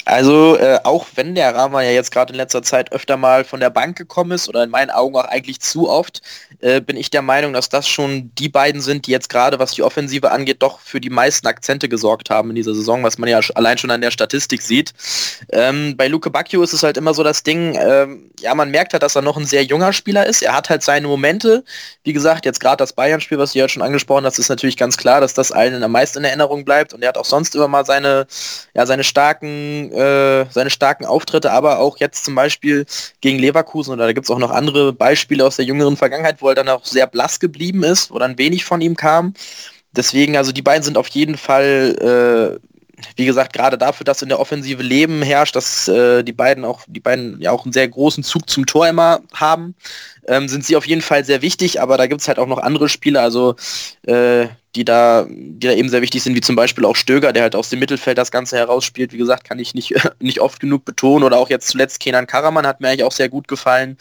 Also 0.06 0.58
äh, 0.58 0.80
auch 0.84 1.06
wenn 1.16 1.36
der 1.36 1.54
Rama 1.54 1.82
ja 1.82 1.92
jetzt 1.92 2.12
gerade 2.12 2.34
in 2.34 2.38
letzter 2.38 2.64
Zeit 2.64 2.92
öfter 2.92 3.18
mal 3.18 3.44
von 3.44 3.60
der 3.60 3.70
Bank 3.70 3.98
gekommen 3.98 4.32
ist 4.32 4.50
oder 4.50 4.64
in 4.64 4.70
meinen 4.70 4.90
Augen 4.90 5.16
auch 5.16 5.26
eigentlich 5.26 5.60
zu 5.60 5.90
oft, 5.90 6.22
äh, 6.60 6.82
bin 6.82 6.98
ich 6.98 7.10
der 7.12 7.22
Meinung, 7.22 7.54
dass 7.54 7.70
das 7.70 7.88
schon 7.88 8.32
die 8.36 8.50
beiden 8.50 8.82
sind, 8.82 9.08
die 9.08 9.12
jetzt 9.12 9.30
gerade, 9.30 9.60
was 9.60 9.74
die 9.74 9.84
Offensive 9.84 10.32
angeht, 10.32 10.62
doch 10.62 10.80
für 10.80 11.00
die 11.00 11.10
meisten 11.10 11.48
Akzente 11.48 11.88
gesorgt 11.88 12.30
haben 12.30 12.50
in 12.50 12.56
dieser 12.56 12.74
Saison, 12.74 13.04
was 13.04 13.18
man 13.18 13.30
ja 13.30 13.40
allein 13.56 13.78
schon 13.78 13.92
an 13.92 14.02
der 14.02 14.12
Statistik 14.12 14.62
sieht. 14.62 14.94
Ähm, 15.52 15.96
bei 15.98 16.08
Luke 16.08 16.30
Bacchio 16.30 16.64
ist 16.64 16.74
es 16.74 16.84
halt 16.84 16.98
immer 16.98 17.14
so 17.14 17.24
das 17.24 17.44
Ding, 17.44 17.78
ähm, 17.80 18.32
ja, 18.40 18.56
man 18.56 18.72
merkt 18.72 18.94
halt, 18.94 19.04
dass 19.04 19.16
er 19.16 19.22
noch 19.22 19.38
ein 19.38 19.46
sehr 19.46 19.64
junger 19.64 19.94
Spieler 19.94 20.26
ist. 20.26 20.42
Er 20.42 20.56
hat 20.56 20.70
halt 20.70 20.84
seine 20.84 21.08
Momente. 21.08 21.64
Wie 22.04 22.14
gesagt, 22.14 22.46
jetzt 22.46 22.60
gerade 22.60 22.78
das 22.78 22.94
Bayern-Spiel, 22.94 23.38
was 23.38 23.54
du 23.54 23.60
ja 23.60 23.70
schon 23.70 23.84
angesprochen 23.84 24.26
hast, 24.26 24.40
ist 24.40 24.50
natürlich 24.50 24.78
ganz 24.78 24.98
klar, 24.98 25.22
dass 25.22 25.34
das 25.34 25.52
allen 25.52 25.84
am 25.84 25.92
meisten 25.92 26.20
in 26.20 26.26
Erinnerung 26.26 26.66
bleibt 26.66 26.94
und 26.94 27.02
er 27.02 27.10
hat 27.10 27.18
auch 27.18 27.26
sonst 27.26 27.56
immer 27.56 27.68
mal 27.68 27.86
seine, 27.86 28.26
ja, 28.74 28.86
seine 28.86 29.04
starken 29.04 29.92
äh, 30.02 30.46
seine 30.52 30.70
starken 30.70 31.06
Auftritte, 31.06 31.52
aber 31.52 31.80
auch 31.80 31.98
jetzt 31.98 32.26
zum 32.26 32.36
Beispiel 32.36 32.86
gegen 33.22 33.40
Leverkusen 33.40 33.94
oder 33.94 34.08
da 34.08 34.14
gibt 34.14 34.26
es 34.26 34.32
auch 34.32 34.40
noch 34.40 34.52
andere 34.52 34.94
Beispiele 34.94 35.46
aus 35.46 35.58
der 35.58 35.66
jüngeren 35.66 35.98
Vergangenheit, 35.98 36.42
wo 36.42 36.50
er 36.50 36.56
dann 36.56 36.70
auch 36.70 36.86
sehr 36.86 37.08
blass 37.08 37.40
geblieben 37.40 37.84
ist, 37.84 38.12
wo 38.12 38.20
dann 38.20 38.38
wenig 38.38 38.66
von 38.66 38.82
ihm 38.82 38.96
kam. 38.96 39.34
Deswegen, 39.94 40.38
also 40.38 40.52
die 40.52 40.62
beiden 40.62 40.84
sind 40.84 40.98
auf 40.98 41.08
jeden 41.10 41.38
Fall, 41.38 42.60
äh, 42.60 43.06
wie 43.16 43.26
gesagt, 43.26 43.54
gerade 43.54 43.78
dafür, 43.78 44.04
dass 44.06 44.22
in 44.22 44.30
der 44.30 44.40
Offensive 44.40 44.82
Leben 44.82 45.22
herrscht, 45.22 45.56
dass 45.56 45.88
äh, 45.88 46.24
die 46.24 46.34
beiden 46.34 46.66
auch, 46.66 46.82
die 46.88 47.00
beiden 47.00 47.42
ja 47.42 47.52
auch 47.52 47.66
einen 47.66 47.74
sehr 47.74 47.88
großen 47.88 48.24
Zug 48.24 48.50
zum 48.50 48.66
Tor 48.66 48.88
immer 48.88 49.22
haben, 49.34 49.76
ähm, 50.28 50.48
sind 50.48 50.66
sie 50.66 50.76
auf 50.76 50.86
jeden 50.86 51.02
Fall 51.02 51.26
sehr 51.26 51.42
wichtig, 51.42 51.82
aber 51.82 51.98
da 51.98 52.08
gibt 52.08 52.22
es 52.22 52.28
halt 52.28 52.40
auch 52.40 52.48
noch 52.48 52.60
andere 52.60 52.90
Spiele, 52.90 53.22
also 53.22 53.56
äh, 54.04 54.48
die 54.76 54.86
da, 54.86 55.26
die 55.30 55.68
da 55.68 55.74
eben 55.74 55.90
sehr 55.90 56.02
wichtig 56.02 56.24
sind, 56.24 56.36
wie 56.36 56.42
zum 56.42 56.56
Beispiel 56.56 56.86
auch 56.86 56.96
Stöger, 56.96 57.34
der 57.34 57.44
halt 57.44 57.56
aus 57.56 57.70
dem 57.70 57.80
Mittelfeld 57.80 58.18
das 58.18 58.32
Ganze 58.32 58.58
herausspielt. 58.58 59.12
Wie 59.12 59.18
gesagt, 59.18 59.44
kann 59.44 59.60
ich 59.60 59.74
nicht, 59.74 59.94
nicht 60.20 60.40
oft 60.40 60.62
genug 60.62 60.86
betonen. 60.86 61.26
Oder 61.26 61.38
auch 61.38 61.50
jetzt 61.50 61.68
zuletzt 61.68 62.00
Kenan 62.00 62.28
Karaman 62.28 62.66
hat 62.66 62.80
mir 62.80 62.88
eigentlich 62.88 63.04
auch 63.04 63.12
sehr 63.12 63.28
gut 63.28 63.50
gefallen. 63.50 63.98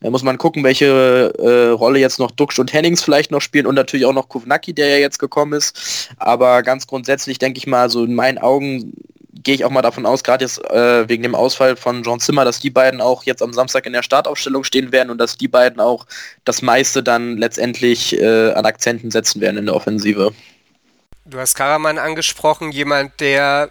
Da 0.00 0.10
muss 0.10 0.22
man 0.22 0.38
gucken, 0.38 0.62
welche 0.62 1.32
äh, 1.38 1.70
Rolle 1.70 1.98
jetzt 1.98 2.20
noch 2.20 2.30
Duxch 2.30 2.60
und 2.60 2.72
Hennings 2.72 3.02
vielleicht 3.02 3.32
noch 3.32 3.40
spielen 3.40 3.66
und 3.66 3.74
natürlich 3.74 4.06
auch 4.06 4.12
noch 4.12 4.28
Kovnacki, 4.28 4.72
der 4.72 4.88
ja 4.88 4.98
jetzt 4.98 5.18
gekommen 5.18 5.54
ist. 5.54 6.08
Aber 6.18 6.62
ganz 6.62 6.86
grundsätzlich 6.86 7.38
denke 7.38 7.58
ich 7.58 7.66
mal, 7.66 7.90
so 7.90 8.04
in 8.04 8.14
meinen 8.14 8.38
Augen 8.38 8.92
gehe 9.34 9.54
ich 9.54 9.64
auch 9.64 9.70
mal 9.70 9.82
davon 9.82 10.06
aus, 10.06 10.22
gerade 10.22 10.44
jetzt 10.44 10.62
äh, 10.70 11.08
wegen 11.08 11.22
dem 11.22 11.34
Ausfall 11.34 11.76
von 11.76 12.02
John 12.02 12.20
Zimmer, 12.20 12.44
dass 12.44 12.60
die 12.60 12.70
beiden 12.70 13.00
auch 13.00 13.24
jetzt 13.24 13.42
am 13.42 13.52
Samstag 13.52 13.86
in 13.86 13.92
der 13.92 14.02
Startaufstellung 14.02 14.64
stehen 14.64 14.92
werden 14.92 15.10
und 15.10 15.18
dass 15.18 15.36
die 15.36 15.48
beiden 15.48 15.80
auch 15.80 16.06
das 16.44 16.62
meiste 16.62 17.02
dann 17.02 17.36
letztendlich 17.38 18.18
äh, 18.20 18.52
an 18.52 18.66
Akzenten 18.66 19.10
setzen 19.10 19.40
werden 19.40 19.56
in 19.56 19.66
der 19.66 19.74
Offensive. 19.74 20.32
Du 21.24 21.38
hast 21.38 21.54
Karaman 21.54 21.98
angesprochen, 21.98 22.72
jemand, 22.72 23.20
der 23.20 23.70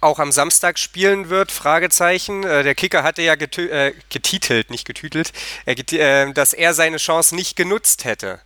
auch 0.00 0.18
am 0.18 0.32
Samstag 0.32 0.78
spielen 0.78 1.28
wird, 1.28 1.52
Fragezeichen. 1.52 2.44
Äh, 2.44 2.62
der 2.62 2.74
Kicker 2.74 3.02
hatte 3.02 3.22
ja 3.22 3.34
äh, 3.34 3.92
getitelt, 4.08 4.70
nicht 4.70 4.86
getütelt, 4.86 5.32
äh, 5.66 6.32
dass 6.32 6.52
er 6.52 6.74
seine 6.74 6.96
Chance 6.96 7.34
nicht 7.34 7.56
genutzt 7.56 8.04
hätte. 8.04 8.40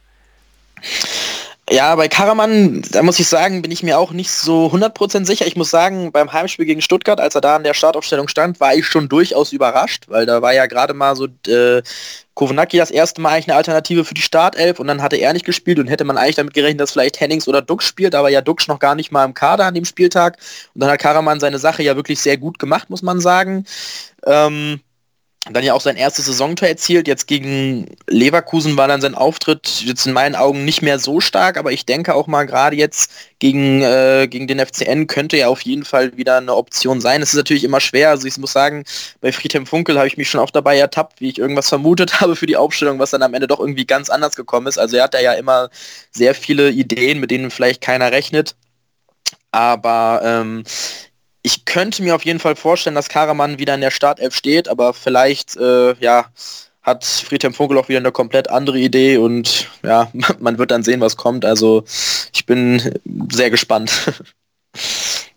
Ja, 1.69 1.97
bei 1.97 2.07
Karaman, 2.07 2.83
da 2.93 3.03
muss 3.03 3.19
ich 3.19 3.27
sagen, 3.27 3.61
bin 3.61 3.73
ich 3.73 3.83
mir 3.83 3.99
auch 3.99 4.13
nicht 4.13 4.31
so 4.31 4.67
100% 4.69 5.25
sicher. 5.27 5.49
Ich 5.49 5.57
muss 5.57 5.69
sagen, 5.69 6.13
beim 6.13 6.33
Heimspiel 6.33 6.65
gegen 6.65 6.81
Stuttgart, 6.81 7.21
als 7.21 7.35
er 7.35 7.41
da 7.41 7.57
in 7.57 7.65
der 7.65 7.75
Startaufstellung 7.75 8.29
stand, 8.29 8.61
war 8.61 8.77
ich 8.77 8.87
schon 8.87 9.09
durchaus 9.09 9.51
überrascht, 9.53 10.05
weil 10.07 10.27
da 10.27 10.43
war 10.43 10.55
ja 10.55 10.67
gerade 10.67 10.95
mal 10.95 11.17
so 11.17 11.27
äh, 11.49 11.83
Kownacki 12.35 12.77
das 12.77 12.93
erste 12.93 13.21
Mal 13.21 13.31
eigentlich 13.31 13.49
eine 13.49 13.57
Alternative 13.57 14.05
für 14.05 14.15
die 14.15 14.23
Startelf 14.23 14.79
und 14.79 14.87
dann 14.87 15.03
hatte 15.03 15.17
er 15.17 15.33
nicht 15.33 15.45
gespielt 15.45 15.81
und 15.81 15.89
hätte 15.89 16.05
man 16.05 16.17
eigentlich 16.17 16.37
damit 16.37 16.55
gerechnet, 16.55 16.81
dass 16.81 16.93
vielleicht 16.93 17.19
Hennings 17.19 17.49
oder 17.49 17.63
Dux 17.63 17.85
spielt, 17.85 18.13
war 18.13 18.31
ja 18.31 18.43
Dux 18.43 18.69
noch 18.69 18.79
gar 18.79 18.95
nicht 18.95 19.11
mal 19.11 19.25
im 19.25 19.35
Kader 19.35 19.65
an 19.65 19.75
dem 19.75 19.85
Spieltag 19.85 20.39
und 20.75 20.83
dann 20.83 20.91
hat 20.91 21.01
Karaman 21.01 21.41
seine 21.41 21.59
Sache 21.59 21.83
ja 21.83 21.97
wirklich 21.97 22.21
sehr 22.21 22.37
gut 22.37 22.61
gemacht, 22.61 22.91
muss 22.91 23.03
man 23.03 23.21
sagen. 23.21 23.65
Ähm, 24.25 24.81
dann 25.51 25.65
ja 25.65 25.75
auch 25.75 25.81
sein 25.81 25.97
erstes 25.97 26.27
Saisontor 26.27 26.69
erzielt. 26.69 27.07
Jetzt 27.07 27.27
gegen 27.27 27.87
Leverkusen 28.09 28.77
war 28.77 28.89
dann 28.89 29.01
sein 29.01 29.15
Auftritt 29.15 29.83
jetzt 29.85 30.07
in 30.07 30.13
meinen 30.13 30.35
Augen 30.35 30.65
nicht 30.65 30.83
mehr 30.83 30.99
so 30.99 31.21
stark, 31.21 31.57
aber 31.57 31.73
ich 31.73 31.87
denke 31.87 32.15
auch 32.15 32.27
mal 32.27 32.45
gerade 32.45 32.77
jetzt 32.77 33.13
gegen, 33.39 33.83
äh, 33.83 34.27
gegen 34.29 34.47
den 34.49 34.59
FCN 34.59 35.07
könnte 35.07 35.37
ja 35.37 35.49
auf 35.49 35.61
jeden 35.63 35.85
Fall 35.85 36.17
wieder 36.17 36.39
eine 36.39 36.55
Option 36.55 37.01
sein. 37.01 37.23
Es 37.23 37.31
ist 37.31 37.37
natürlich 37.37 37.65
immer 37.65 37.81
schwer, 37.81 38.11
also 38.11 38.27
ich 38.27 38.37
muss 38.39 38.53
sagen, 38.53 38.85
bei 39.21 39.33
Friedhelm 39.33 39.67
Funkel 39.67 39.99
habe 39.99 40.09
ich 40.09 40.17
mich 40.17 40.29
schon 40.29 40.41
auch 40.41 40.51
dabei 40.51 40.79
ertappt, 40.79 41.21
wie 41.21 41.29
ich 41.29 41.39
irgendwas 41.39 41.69
vermutet 41.69 42.21
habe 42.21 42.37
für 42.37 42.47
die 42.47 42.57
Aufstellung, 42.57 42.99
was 42.99 43.11
dann 43.11 43.23
am 43.23 43.35
Ende 43.35 43.47
doch 43.47 43.61
irgendwie 43.61 43.87
ganz 43.87 44.11
anders 44.11 44.35
gekommen 44.37 44.67
ist. 44.67 44.79
Also 44.79 44.97
er 44.97 45.05
hat 45.05 45.15
ja 45.15 45.33
immer 45.35 45.71
sehr 46.11 46.35
viele 46.35 46.71
Ideen, 46.71 47.21
mit 47.21 47.31
denen 47.31 47.51
vielleicht 47.51 47.81
keiner 47.81 48.11
rechnet. 48.11 48.57
Aber 49.53 50.21
ähm, 50.25 50.65
ich 51.47 51.65
könnte 51.65 52.03
mir 52.03 52.17
auf 52.17 52.25
jeden 52.25 52.41
Fall 52.41 52.57
vorstellen, 52.57 52.97
dass 52.97 53.09
Karaman 53.09 53.61
wieder 53.61 53.77
in 53.77 53.81
der 53.81 53.93
Startelf 53.93 54.35
steht, 54.35 54.67
aber 54.67 54.93
vielleicht, 54.93 55.57
äh, 55.57 55.95
ja, 56.01 56.27
hat 56.83 57.05
Friedhelm 57.05 57.55
Funkel 57.55 57.79
auch 57.79 57.89
wieder 57.89 58.01
eine 58.01 58.11
komplett 58.11 58.51
andere 58.51 58.81
Idee 58.81 59.19
und 59.19 59.69
ja, 59.85 60.11
man 60.41 60.59
wird 60.59 60.73
dann 60.73 60.83
sehen, 60.83 61.01
was 61.01 61.17
kommt. 61.17 61.45
Also 61.45 61.85
ich 62.35 62.47
bin 62.47 62.99
sehr 63.31 63.51
gespannt. 63.51 64.13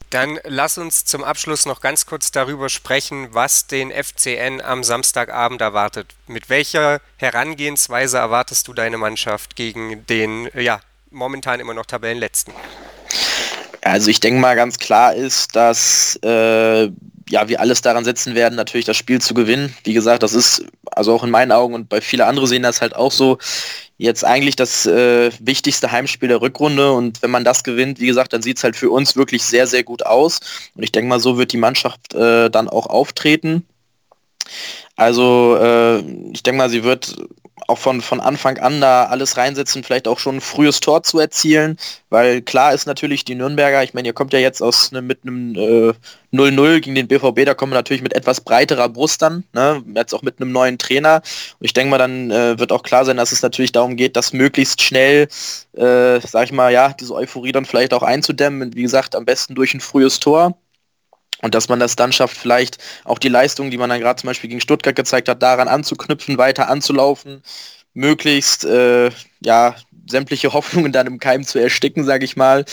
Dann 0.09 0.39
lass 0.43 0.79
uns 0.79 1.05
zum 1.05 1.23
Abschluss 1.23 1.67
noch 1.67 1.81
ganz 1.81 2.07
kurz 2.07 2.31
darüber 2.31 2.69
sprechen, 2.69 3.27
was 3.31 3.67
den 3.67 3.91
FCN 3.91 4.59
am 4.59 4.83
Samstagabend 4.83 5.61
erwartet. 5.61 6.15
Mit 6.25 6.49
welcher 6.49 6.99
Herangehensweise 7.17 8.17
erwartest 8.17 8.67
du 8.67 8.73
deine 8.73 8.97
Mannschaft 8.97 9.55
gegen 9.55 10.07
den, 10.07 10.49
ja, 10.55 10.81
momentan 11.11 11.59
immer 11.59 11.75
noch 11.75 11.85
Tabellenletzten? 11.85 12.55
Also 13.81 14.09
ich 14.09 14.19
denke 14.19 14.39
mal 14.39 14.55
ganz 14.55 14.77
klar 14.77 15.13
ist, 15.15 15.55
dass 15.55 16.19
äh, 16.23 16.89
ja, 17.29 17.47
wir 17.47 17.59
alles 17.59 17.81
daran 17.81 18.03
setzen 18.03 18.35
werden, 18.35 18.55
natürlich 18.55 18.85
das 18.85 18.97
Spiel 18.97 19.21
zu 19.21 19.33
gewinnen. 19.33 19.73
Wie 19.83 19.93
gesagt, 19.93 20.23
das 20.23 20.33
ist 20.33 20.65
also 20.91 21.13
auch 21.13 21.23
in 21.23 21.29
meinen 21.29 21.51
Augen 21.51 21.75
und 21.75 21.87
bei 21.87 22.01
vielen 22.01 22.23
anderen 22.23 22.47
sehen 22.47 22.63
das 22.63 22.81
halt 22.81 22.95
auch 22.95 23.11
so 23.11 23.37
jetzt 23.97 24.25
eigentlich 24.25 24.55
das 24.55 24.85
äh, 24.85 25.29
wichtigste 25.39 25.91
Heimspiel 25.91 26.29
der 26.29 26.41
Rückrunde 26.41 26.91
und 26.93 27.21
wenn 27.21 27.31
man 27.31 27.43
das 27.43 27.63
gewinnt, 27.63 27.99
wie 27.99 28.07
gesagt, 28.07 28.33
dann 28.33 28.41
sieht 28.41 28.57
es 28.57 28.63
halt 28.63 28.75
für 28.75 28.89
uns 28.89 29.15
wirklich 29.15 29.43
sehr, 29.43 29.67
sehr 29.67 29.83
gut 29.83 30.05
aus 30.05 30.39
und 30.75 30.83
ich 30.83 30.91
denke 30.91 31.09
mal, 31.09 31.19
so 31.19 31.37
wird 31.37 31.51
die 31.51 31.57
Mannschaft 31.57 32.13
äh, 32.15 32.49
dann 32.49 32.67
auch 32.67 32.87
auftreten. 32.87 33.65
Also 34.95 35.57
äh, 35.61 35.99
ich 36.31 36.43
denke 36.43 36.57
mal, 36.57 36.69
sie 36.69 36.83
wird 36.83 37.15
auch 37.67 37.77
von, 37.77 38.01
von 38.01 38.19
Anfang 38.19 38.57
an 38.57 38.81
da 38.81 39.05
alles 39.05 39.37
reinsetzen, 39.37 39.83
vielleicht 39.83 40.07
auch 40.07 40.19
schon 40.19 40.37
ein 40.37 40.41
frühes 40.41 40.79
Tor 40.79 41.03
zu 41.03 41.19
erzielen, 41.19 41.77
weil 42.09 42.41
klar 42.41 42.73
ist 42.73 42.85
natürlich 42.85 43.25
die 43.25 43.35
Nürnberger, 43.35 43.83
ich 43.83 43.93
meine, 43.93 44.07
ihr 44.07 44.13
kommt 44.13 44.33
ja 44.33 44.39
jetzt 44.39 44.61
aus 44.61 44.91
ne, 44.91 45.01
mit 45.01 45.19
einem 45.23 45.53
0-0 46.33 46.75
äh, 46.75 46.79
gegen 46.79 46.95
den 46.95 47.07
BVB, 47.07 47.45
da 47.45 47.53
kommen 47.53 47.71
wir 47.71 47.77
natürlich 47.77 48.03
mit 48.03 48.15
etwas 48.15 48.41
breiterer 48.41 48.89
Brust 48.89 49.21
dann, 49.21 49.43
ne, 49.53 49.83
jetzt 49.95 50.13
auch 50.13 50.21
mit 50.21 50.41
einem 50.41 50.51
neuen 50.51 50.77
Trainer. 50.77 51.21
Und 51.59 51.65
ich 51.65 51.73
denke 51.73 51.91
mal, 51.91 51.97
dann 51.97 52.31
äh, 52.31 52.59
wird 52.59 52.71
auch 52.71 52.83
klar 52.83 53.05
sein, 53.05 53.17
dass 53.17 53.31
es 53.31 53.41
natürlich 53.41 53.71
darum 53.71 53.95
geht, 53.95 54.15
dass 54.15 54.33
möglichst 54.33 54.81
schnell, 54.81 55.27
äh, 55.73 56.19
sag 56.21 56.45
ich 56.45 56.51
mal, 56.51 56.71
ja, 56.71 56.93
diese 56.93 57.13
Euphorie 57.13 57.51
dann 57.51 57.65
vielleicht 57.65 57.93
auch 57.93 58.03
einzudämmen, 58.03 58.75
wie 58.75 58.83
gesagt, 58.83 59.15
am 59.15 59.25
besten 59.25 59.55
durch 59.55 59.73
ein 59.73 59.81
frühes 59.81 60.19
Tor. 60.19 60.57
Und 61.41 61.55
dass 61.55 61.69
man 61.69 61.79
das 61.79 61.95
dann 61.95 62.11
schafft, 62.11 62.37
vielleicht 62.37 62.77
auch 63.05 63.19
die 63.19 63.29
Leistung, 63.29 63.71
die 63.71 63.77
man 63.77 63.89
dann 63.89 63.99
gerade 63.99 64.19
zum 64.19 64.27
Beispiel 64.27 64.49
gegen 64.49 64.61
Stuttgart 64.61 64.95
gezeigt 64.95 65.29
hat, 65.29 65.41
daran 65.41 65.67
anzuknüpfen, 65.67 66.37
weiter 66.37 66.69
anzulaufen, 66.69 67.43
möglichst 67.93 68.65
äh, 68.65 69.09
ja, 69.39 69.75
sämtliche 70.09 70.53
Hoffnungen 70.53 70.91
dann 70.91 71.07
im 71.07 71.19
Keim 71.19 71.43
zu 71.43 71.59
ersticken, 71.59 72.03
sage 72.03 72.25
ich 72.25 72.35
mal. 72.35 72.65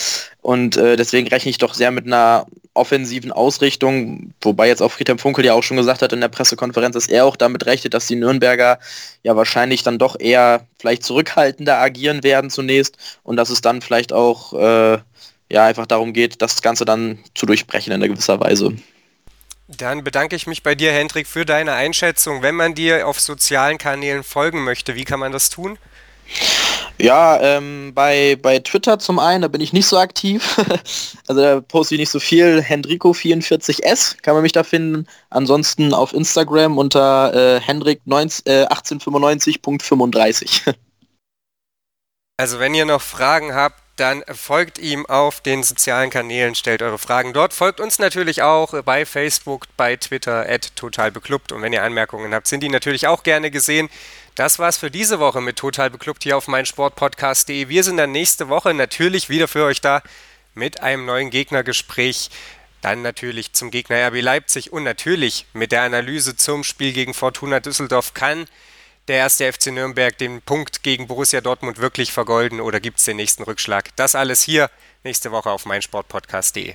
Und 0.42 0.76
äh, 0.76 0.96
deswegen 0.96 1.28
rechne 1.28 1.50
ich 1.50 1.58
doch 1.58 1.74
sehr 1.74 1.90
mit 1.90 2.06
einer 2.06 2.46
offensiven 2.74 3.32
Ausrichtung, 3.32 4.34
wobei 4.42 4.68
jetzt 4.68 4.82
auch 4.82 4.92
Friedhelm 4.92 5.18
Funkel 5.18 5.44
ja 5.46 5.54
auch 5.54 5.62
schon 5.62 5.78
gesagt 5.78 6.02
hat 6.02 6.12
in 6.12 6.20
der 6.20 6.28
Pressekonferenz, 6.28 6.94
dass 6.94 7.08
er 7.08 7.24
auch 7.24 7.36
damit 7.36 7.64
rechnet, 7.64 7.94
dass 7.94 8.06
die 8.06 8.16
Nürnberger 8.16 8.78
ja 9.22 9.34
wahrscheinlich 9.34 9.82
dann 9.82 9.98
doch 9.98 10.20
eher 10.20 10.66
vielleicht 10.78 11.02
zurückhaltender 11.02 11.78
agieren 11.78 12.22
werden 12.22 12.50
zunächst 12.50 12.96
und 13.22 13.36
dass 13.36 13.48
es 13.48 13.62
dann 13.62 13.80
vielleicht 13.80 14.12
auch 14.12 14.52
äh, 14.52 14.98
ja 15.50 15.64
einfach 15.64 15.86
darum 15.86 16.12
geht, 16.12 16.42
das 16.42 16.62
Ganze 16.62 16.84
dann 16.84 17.18
zu 17.34 17.46
durchbrechen 17.46 17.92
in 17.92 18.02
einer 18.02 18.12
gewisser 18.12 18.40
Weise. 18.40 18.74
Dann 19.68 20.04
bedanke 20.04 20.36
ich 20.36 20.46
mich 20.46 20.62
bei 20.62 20.76
dir, 20.76 20.92
Hendrik, 20.92 21.26
für 21.26 21.44
deine 21.44 21.72
Einschätzung. 21.72 22.42
Wenn 22.42 22.54
man 22.54 22.74
dir 22.74 23.08
auf 23.08 23.18
sozialen 23.18 23.78
Kanälen 23.78 24.22
folgen 24.22 24.62
möchte, 24.62 24.94
wie 24.94 25.04
kann 25.04 25.18
man 25.18 25.32
das 25.32 25.50
tun? 25.50 25.76
Ja, 26.98 27.38
ähm, 27.40 27.92
bei, 27.94 28.36
bei 28.40 28.58
Twitter 28.60 28.98
zum 28.98 29.18
einen, 29.18 29.42
da 29.42 29.48
bin 29.48 29.60
ich 29.60 29.74
nicht 29.74 29.86
so 29.86 29.98
aktiv. 29.98 30.56
also 31.26 31.42
da 31.42 31.60
poste 31.60 31.96
ich 31.96 31.98
nicht 31.98 32.10
so 32.10 32.20
viel. 32.20 32.60
Hendrico44S 32.60 34.22
kann 34.22 34.34
man 34.34 34.42
mich 34.42 34.52
da 34.52 34.62
finden. 34.62 35.06
Ansonsten 35.28 35.92
auf 35.92 36.14
Instagram 36.14 36.78
unter 36.78 37.34
äh, 37.34 37.60
Hendrik 37.60 38.00
äh, 38.06 38.64
1895.35. 38.66 40.74
also 42.38 42.60
wenn 42.60 42.74
ihr 42.74 42.86
noch 42.86 43.02
Fragen 43.02 43.54
habt, 43.54 43.82
dann 43.96 44.22
folgt 44.30 44.78
ihm 44.78 45.06
auf 45.06 45.40
den 45.40 45.62
sozialen 45.62 46.10
Kanälen, 46.10 46.54
stellt 46.54 46.82
eure 46.82 46.98
Fragen 46.98 47.32
dort. 47.32 47.54
Folgt 47.54 47.80
uns 47.80 47.98
natürlich 47.98 48.42
auch 48.42 48.82
bei 48.82 49.06
Facebook, 49.06 49.66
bei 49.78 49.96
Twitter, 49.96 50.46
at 50.48 50.76
totalbeklubbt. 50.76 51.50
Und 51.50 51.62
wenn 51.62 51.72
ihr 51.72 51.82
Anmerkungen 51.82 52.34
habt, 52.34 52.46
sind 52.46 52.62
die 52.62 52.68
natürlich 52.68 53.06
auch 53.06 53.22
gerne 53.22 53.50
gesehen. 53.50 53.88
Das 54.34 54.58
war's 54.58 54.76
für 54.76 54.90
diese 54.90 55.18
Woche 55.18 55.40
mit 55.40 55.56
Total 55.56 55.88
Beklubbt 55.88 56.24
hier 56.24 56.36
auf 56.36 56.46
meinsportpodcast.de. 56.46 57.70
Wir 57.70 57.82
sind 57.82 57.96
dann 57.96 58.12
nächste 58.12 58.50
Woche 58.50 58.74
natürlich 58.74 59.30
wieder 59.30 59.48
für 59.48 59.64
euch 59.64 59.80
da 59.80 60.02
mit 60.54 60.82
einem 60.82 61.06
neuen 61.06 61.30
Gegnergespräch. 61.30 62.28
Dann 62.82 63.00
natürlich 63.00 63.54
zum 63.54 63.70
Gegner 63.70 64.08
RB 64.08 64.20
Leipzig 64.20 64.74
und 64.74 64.84
natürlich 64.84 65.46
mit 65.54 65.72
der 65.72 65.82
Analyse 65.82 66.36
zum 66.36 66.64
Spiel 66.64 66.92
gegen 66.92 67.14
Fortuna 67.14 67.60
Düsseldorf 67.60 68.12
kann 68.12 68.46
der 69.08 69.16
erste 69.16 69.52
FC 69.52 69.66
Nürnberg 69.68 70.16
den 70.18 70.42
Punkt 70.42 70.82
gegen 70.82 71.06
Borussia 71.06 71.40
Dortmund 71.40 71.78
wirklich 71.78 72.12
vergolden 72.12 72.60
oder 72.60 72.80
gibt 72.80 72.98
es 72.98 73.04
den 73.04 73.16
nächsten 73.16 73.44
Rückschlag? 73.44 73.94
Das 73.96 74.14
alles 74.14 74.42
hier 74.42 74.70
nächste 75.04 75.30
Woche 75.30 75.50
auf 75.50 75.64
meinsportpodcast.de. 75.64 76.74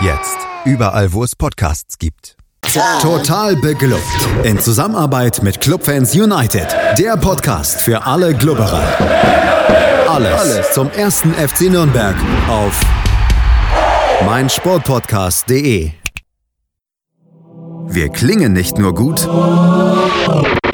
Jetzt 0.00 0.38
überall, 0.64 1.12
wo 1.12 1.24
es 1.24 1.36
Podcasts 1.36 1.98
gibt. 1.98 2.36
Total 3.02 3.56
beglückt. 3.56 4.00
In 4.44 4.58
Zusammenarbeit 4.58 5.42
mit 5.42 5.60
Clubfans 5.60 6.14
United. 6.14 6.68
Der 6.98 7.16
Podcast 7.16 7.82
für 7.82 8.06
alle 8.06 8.34
Glubberer. 8.34 8.82
Alles, 10.08 10.40
Alles 10.40 10.72
zum 10.72 10.90
ersten 10.90 11.34
FC 11.34 11.70
Nürnberg 11.70 12.16
auf 12.48 12.80
meinsportpodcast.de. 14.24 15.90
Wir 17.88 18.08
klingen 18.08 18.52
nicht 18.52 18.78
nur 18.78 18.94
gut, 18.94 19.28